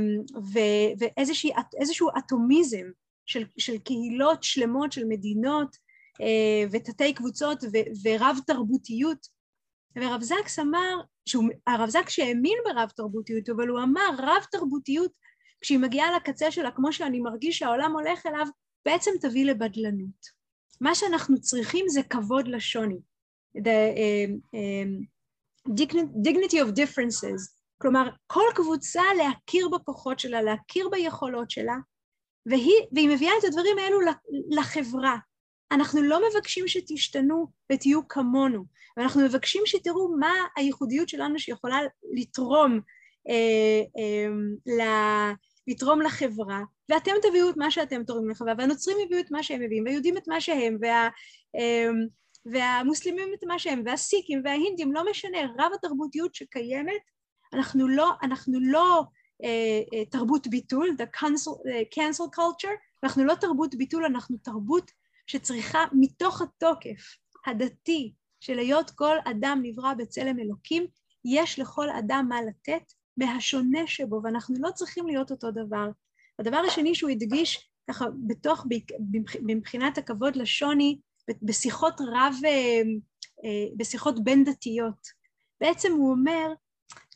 [1.00, 2.86] ואיזשהו אטומיזם
[3.26, 5.76] של, של קהילות שלמות, של מדינות,
[6.72, 7.64] ותתי קבוצות
[8.04, 9.38] ורב תרבותיות.
[9.96, 15.12] והרב זקס אמר, שהוא, הרב זקס שהאמין ברב תרבותיות, אבל הוא אמר רב תרבותיות,
[15.60, 18.46] כשהיא מגיעה לקצה שלה, כמו שאני מרגיש שהעולם הולך אליו,
[18.86, 20.38] בעצם תביא לבדלנות.
[20.80, 22.98] מה שאנחנו צריכים זה כבוד לשוני.
[23.56, 25.06] The, uh, um,
[26.22, 31.76] dignity of differences, כלומר כל קבוצה להכיר בכוחות שלה, להכיר ביכולות שלה,
[32.46, 33.98] והיא, והיא מביאה את הדברים האלו
[34.50, 35.16] לחברה,
[35.72, 38.64] אנחנו לא מבקשים שתשתנו ותהיו כמונו,
[38.96, 41.78] ואנחנו מבקשים שתראו מה הייחודיות שלנו שיכולה
[42.12, 42.80] לתרום,
[43.28, 44.28] אה, אה,
[44.76, 44.82] ל,
[45.66, 49.84] לתרום לחברה, ואתם תביאו את מה שאתם תורמים לחברה, והנוצרים יביאו את מה שהם מביאים,
[49.84, 51.08] והיהודים את מה שהם, וה,
[51.58, 51.88] אה,
[52.46, 57.02] והמוסלמים את מה שהם, והסיקים וההינדים, לא משנה, רב התרבותיות שקיימת,
[57.54, 59.02] אנחנו לא, אנחנו לא
[59.44, 64.90] אה, אה, תרבות ביטול, the cancel, uh, cancel culture, אנחנו לא תרבות ביטול, אנחנו תרבות
[65.28, 67.16] שצריכה מתוך התוקף
[67.46, 70.86] הדתי של היות כל אדם נברא בצלם אלוקים,
[71.24, 75.90] יש לכל אדם מה לתת מהשונה שבו, ואנחנו לא צריכים להיות אותו דבר.
[76.38, 78.66] הדבר השני שהוא הדגיש ככה בתוך,
[79.46, 80.98] מבחינת הכבוד לשוני,
[81.42, 82.82] בשיחות רב, אה,
[83.44, 85.08] אה, בשיחות בין דתיות.
[85.60, 86.48] בעצם הוא אומר,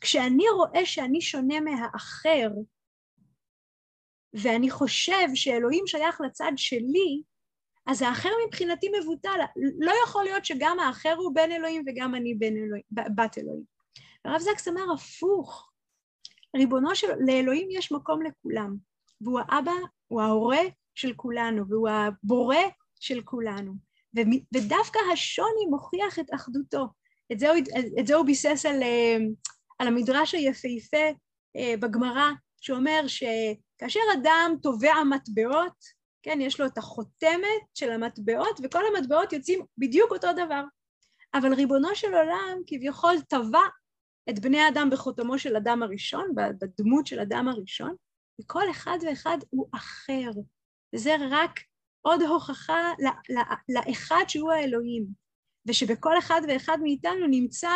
[0.01, 2.49] כשאני רואה שאני שונה מהאחר,
[4.33, 7.23] ואני חושב שאלוהים שייך לצד שלי,
[7.85, 9.39] אז האחר מבחינתי מבוטל.
[9.79, 13.63] לא יכול להיות שגם האחר הוא בן אלוהים וגם אני בן אלוהים, בת אלוהים.
[14.25, 15.69] הרב זקס אמר הפוך,
[16.55, 17.07] ריבונו של...
[17.27, 18.75] לאלוהים יש מקום לכולם,
[19.21, 19.71] והוא האבא,
[20.07, 20.61] הוא ההורה
[20.95, 22.57] של כולנו, והוא הבורא
[22.99, 23.73] של כולנו.
[24.53, 26.87] ודווקא השוני מוכיח את אחדותו.
[27.31, 27.57] את זה הוא,
[27.99, 29.17] את זה הוא ביסס על, אה,
[29.79, 31.17] על המדרש היפהפה
[31.57, 32.31] אה, בגמרא,
[32.61, 39.65] שאומר שכאשר אדם תובע מטבעות, כן, יש לו את החותמת של המטבעות, וכל המטבעות יוצאים
[39.77, 40.63] בדיוק אותו דבר.
[41.33, 43.61] אבל ריבונו של עולם כביכול טבע
[44.29, 47.95] את בני האדם בחותמו של אדם הראשון, בדמות של אדם הראשון,
[48.41, 50.29] וכל אחד ואחד הוא אחר.
[50.95, 51.59] וזה רק
[52.01, 52.91] עוד הוכחה
[53.69, 55.05] לאחד שהוא האלוהים,
[55.67, 57.71] ושבכל אחד ואחד מאיתנו נמצא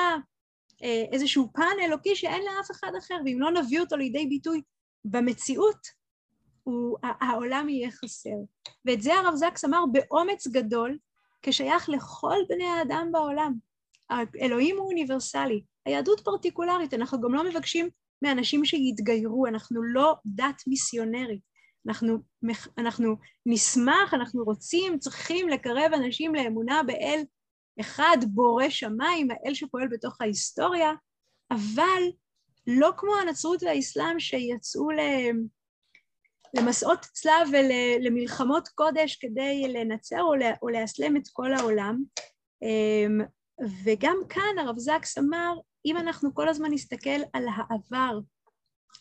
[0.84, 4.62] אה, איזשהו פן אלוקי שאין לאף אחד אחר, ואם לא נביא אותו לידי ביטוי
[5.06, 5.97] במציאות,
[6.68, 8.38] הוא, העולם יהיה חסר.
[8.86, 10.98] ואת זה הרב זקס אמר באומץ גדול,
[11.42, 13.54] כשייך לכל בני האדם בעולם.
[14.10, 17.90] האלוהים הוא אוניברסלי, היהדות פרטיקולרית, אנחנו גם לא מבקשים
[18.22, 21.42] מאנשים שיתגיירו, אנחנו לא דת מיסיונרית.
[21.88, 22.18] אנחנו,
[22.78, 23.16] אנחנו
[23.46, 27.22] נשמח, אנחנו רוצים, צריכים לקרב אנשים לאמונה באל
[27.80, 30.94] אחד בורא שמיים, האל שפועל בתוך ההיסטוריה,
[31.52, 32.02] אבל
[32.68, 34.92] לא כמו הנצרות והאסלאם שיצאו
[36.54, 40.22] למסעות צלב ולמלחמות קודש כדי לנצר
[40.62, 42.04] או לאסלם את כל העולם.
[42.62, 43.22] אמ,
[43.84, 45.54] וגם כאן הרב זקס אמר,
[45.86, 48.20] אם אנחנו כל הזמן נסתכל על העבר,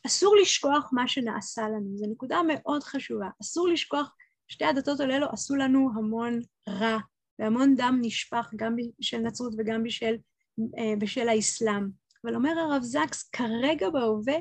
[0.07, 4.14] אסור לשכוח מה שנעשה לנו, זו נקודה מאוד חשובה, אסור לשכוח,
[4.49, 6.99] שתי הדתות האלו עשו לנו המון רע,
[7.38, 10.14] והמון דם נשפך גם בשל נצרות וגם בשל,
[10.78, 11.88] אה, בשל האסלאם.
[12.24, 14.36] אבל אומר הרב זקס, כרגע בהווה,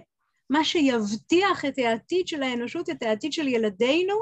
[0.50, 4.16] מה שיבטיח את העתיד של האנושות, את העתיד של ילדינו,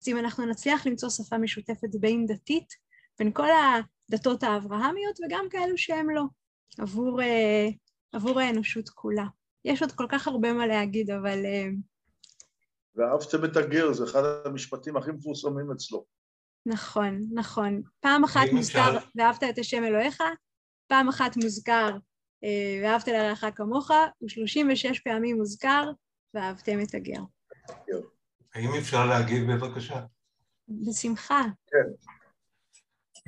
[0.00, 2.74] זה אם אנחנו נצליח למצוא שפה משותפת בין דתית,
[3.18, 6.22] בין כל הדתות האברהמיות וגם כאלו שהם לא,
[6.78, 7.68] עבור, אה,
[8.12, 9.26] עבור האנושות כולה.
[9.64, 11.44] יש עוד כל כך הרבה מה להגיד, אבל...
[11.44, 11.68] אה,
[12.94, 16.04] ואהבתם את הגר, זה אחד המשפטים הכי מפורסמים אצלו.
[16.66, 17.82] נכון, נכון.
[18.00, 20.22] פעם אחת מוזכר ואהבת את השם אלוהיך,
[20.86, 21.96] פעם אחת מוזכר
[22.82, 25.90] ואהבת לרעך כמוך, ו-36 פעמים מוזכר
[26.34, 27.20] ואהבתם את הגר.
[28.54, 30.00] האם אפשר להגיב בבקשה?
[30.68, 31.42] בשמחה.
[31.66, 32.10] כן.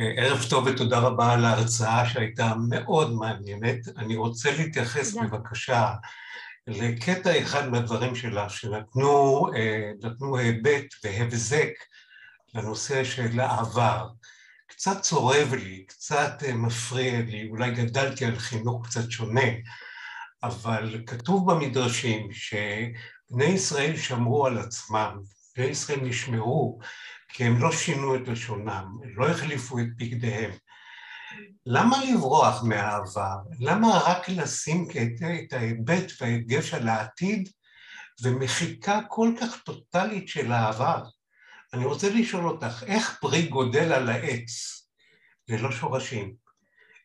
[0.00, 3.88] אה, ערב טוב ותודה רבה על ההרצאה שהייתה מאוד מעניינת.
[3.96, 5.26] אני רוצה להתייחס תודה.
[5.26, 5.94] בבקשה
[6.66, 11.70] לקטע אחד מהדברים שלה, שנתנו אה, היבט והבזק
[12.54, 14.08] לנושא של העבר.
[14.82, 19.50] קצת צורב לי, קצת אה, מפריע לי, אולי גדלתי על חינוך קצת שונה,
[20.42, 25.20] אבל כתוב במדרשים שבני ישראל שמרו על עצמם,
[25.56, 26.78] בני ישראל נשמרו
[27.28, 30.50] כי הם לא שינו את לשונם, לא החליפו את בגדיהם.
[31.66, 33.36] למה לברוח מהעבר?
[33.60, 34.88] למה רק לשים
[35.44, 37.48] את ההיבט וההדגש על העתיד
[38.22, 41.02] ומחיקה כל כך טוטאלית של העבר?
[41.72, 44.86] אני רוצה לשאול אותך, איך פרי גודל על העץ
[45.48, 46.34] ללא שורשים?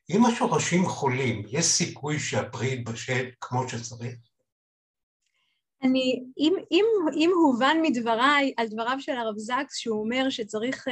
[0.10, 4.16] אם השורשים חולים, יש סיכוי שהפרי יתבשל כמו שצריך?
[5.84, 10.92] אני, אם, אם, אם הובן מדבריי על דבריו של הרב זקס, שהוא אומר שצריך uh,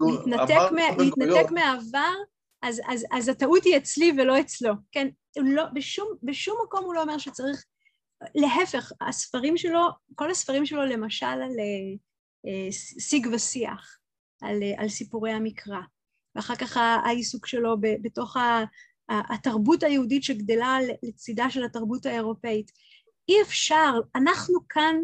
[0.00, 2.14] להתנתק, מה, להתנתק מהעבר,
[2.62, 5.08] אז, אז, אז הטעות היא אצלי ולא אצלו, כן?
[5.36, 7.64] לא, בשום, בשום מקום הוא לא אומר שצריך,
[8.34, 11.98] להפך, הספרים שלו, כל הספרים שלו למשל על uh,
[12.98, 13.98] שיג ושיח,
[14.40, 15.80] על, uh, על סיפורי המקרא,
[16.34, 18.36] ואחר כך העיסוק שלו בתוך
[19.08, 22.72] התרבות היהודית שגדלה לצידה של התרבות האירופאית.
[23.28, 24.96] אי אפשר, אנחנו כאן,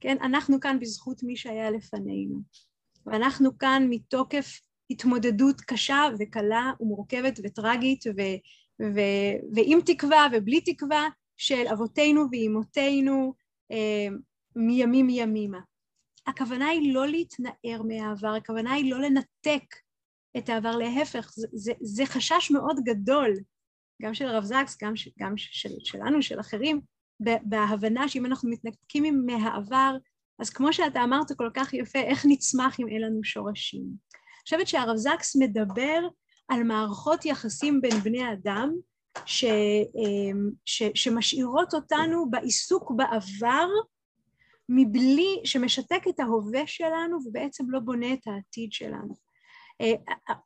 [0.00, 2.40] כן, אנחנו כאן בזכות מי שהיה לפנינו,
[3.06, 4.60] ואנחנו כאן מתוקף
[4.90, 8.20] התמודדות קשה וקלה ומורכבת וטרגית ו,
[8.82, 9.00] ו,
[9.54, 13.34] ועם תקווה ובלי תקווה של אבותינו ואימותינו
[13.70, 14.08] אה,
[14.56, 15.60] מימים ימימה.
[16.26, 19.64] הכוונה היא לא להתנער מהעבר, הכוונה היא לא לנתק
[20.38, 23.34] את העבר, להפך, זה, זה, זה חשש מאוד גדול,
[24.02, 26.80] גם של הרב זקס, גם, גם של, שלנו, של אחרים,
[27.42, 29.96] בהבנה שאם אנחנו מתנתקים מהעבר,
[30.38, 33.82] אז כמו שאתה אמרת כל כך יפה, איך נצמח אם אין לנו שורשים?
[33.82, 36.08] אני חושבת שהרב זקס מדבר
[36.48, 38.72] על מערכות יחסים בין בני אדם
[39.26, 43.68] ש, אמ, ש, שמשאירות אותנו בעיסוק בעבר
[44.68, 49.14] מבלי, שמשתק את ההווה שלנו ובעצם לא בונה את העתיד שלנו.
[49.80, 49.92] אה,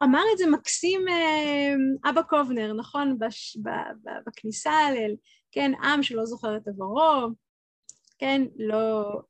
[0.02, 3.18] אמר את זה מקסים אה, אבא קובנר, נכון?
[3.18, 3.68] בש, ב,
[4.02, 5.14] ב, בכניסה ל...
[5.52, 7.28] כן, עם שלא זוכר את עברו,
[8.18, 9.20] כן, לא...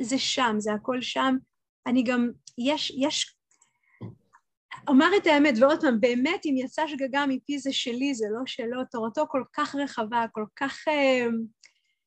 [0.00, 1.36] זה שם, זה הכל שם.
[1.86, 3.36] אני גם, יש, יש...
[4.88, 8.84] אומר את האמת, ועוד פעם, באמת, אם יצאה שגגה מפי זה שלי, זה לא שלו,
[8.90, 11.26] תורתו כל כך רחבה, כל כך, אה,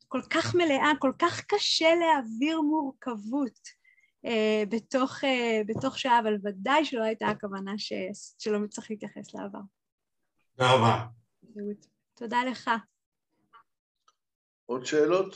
[0.08, 3.86] כל כך מלאה, כל כך קשה להעביר מורכבות.
[4.26, 7.94] אה, בתוך, אה, בתוך שעה, אבל ודאי שלא הייתה הכוונה ש,
[8.40, 9.60] שלא צריך להתייחס לעבר.
[10.56, 11.06] תודה רבה.
[12.14, 12.70] תודה לך.
[14.66, 15.36] עוד שאלות?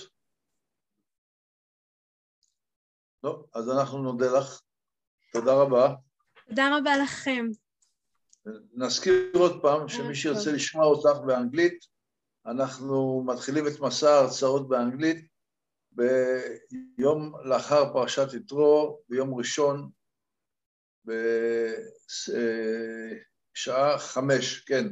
[3.23, 4.61] לא, אז אנחנו נודה לך.
[5.33, 5.95] תודה רבה.
[6.47, 7.45] תודה רבה לכם.
[8.73, 11.85] נזכיר עוד פעם שמי שירצה לשמוע אותך באנגלית,
[12.45, 15.27] אנחנו מתחילים את מסע ההרצאות באנגלית
[15.91, 19.89] ביום לאחר פרשת יתרו, ביום ראשון,
[23.55, 24.85] בשעה חמש, כן,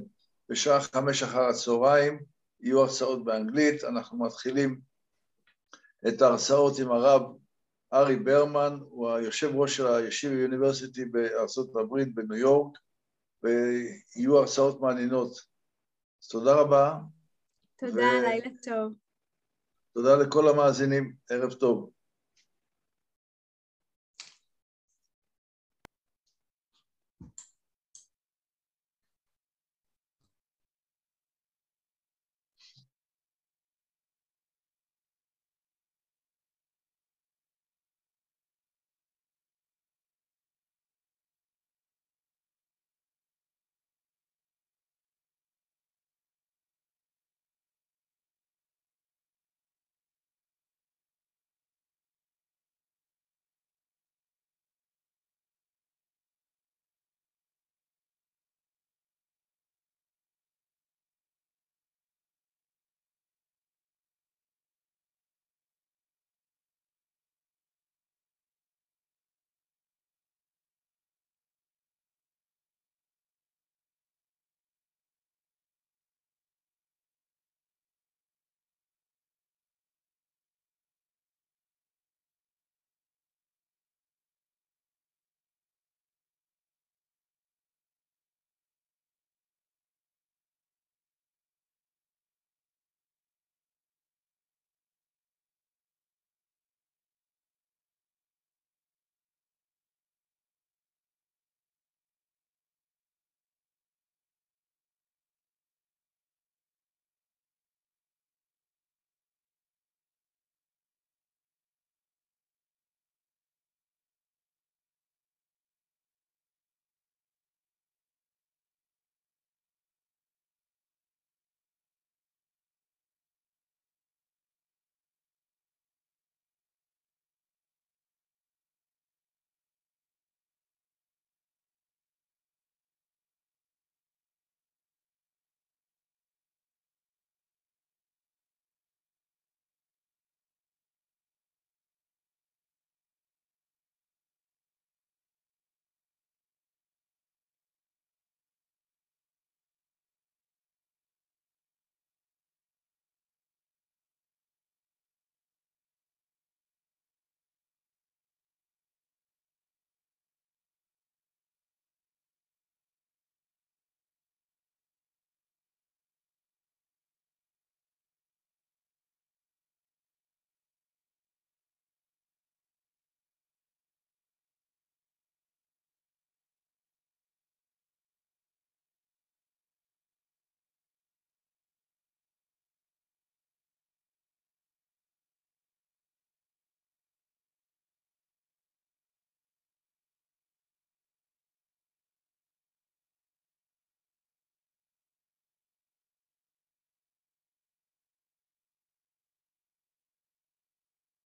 [0.50, 2.24] בשעה חמש אחר הצהריים,
[2.60, 3.84] יהיו הרצאות באנגלית.
[3.84, 4.82] אנחנו מתחילים
[6.08, 7.22] את ההרצאות עם הרב
[7.94, 12.78] ארי ברמן, הוא היושב ראש של הישיב יוניברסיטי בארצות הברית בניו יורק,
[13.44, 15.32] ויהיו הרצאות מעניינות.
[16.24, 16.98] אז תודה רבה.
[17.78, 18.22] תודה, ו...
[18.22, 18.94] לילה טוב.
[19.94, 21.90] תודה לכל המאזינים, ערב טוב.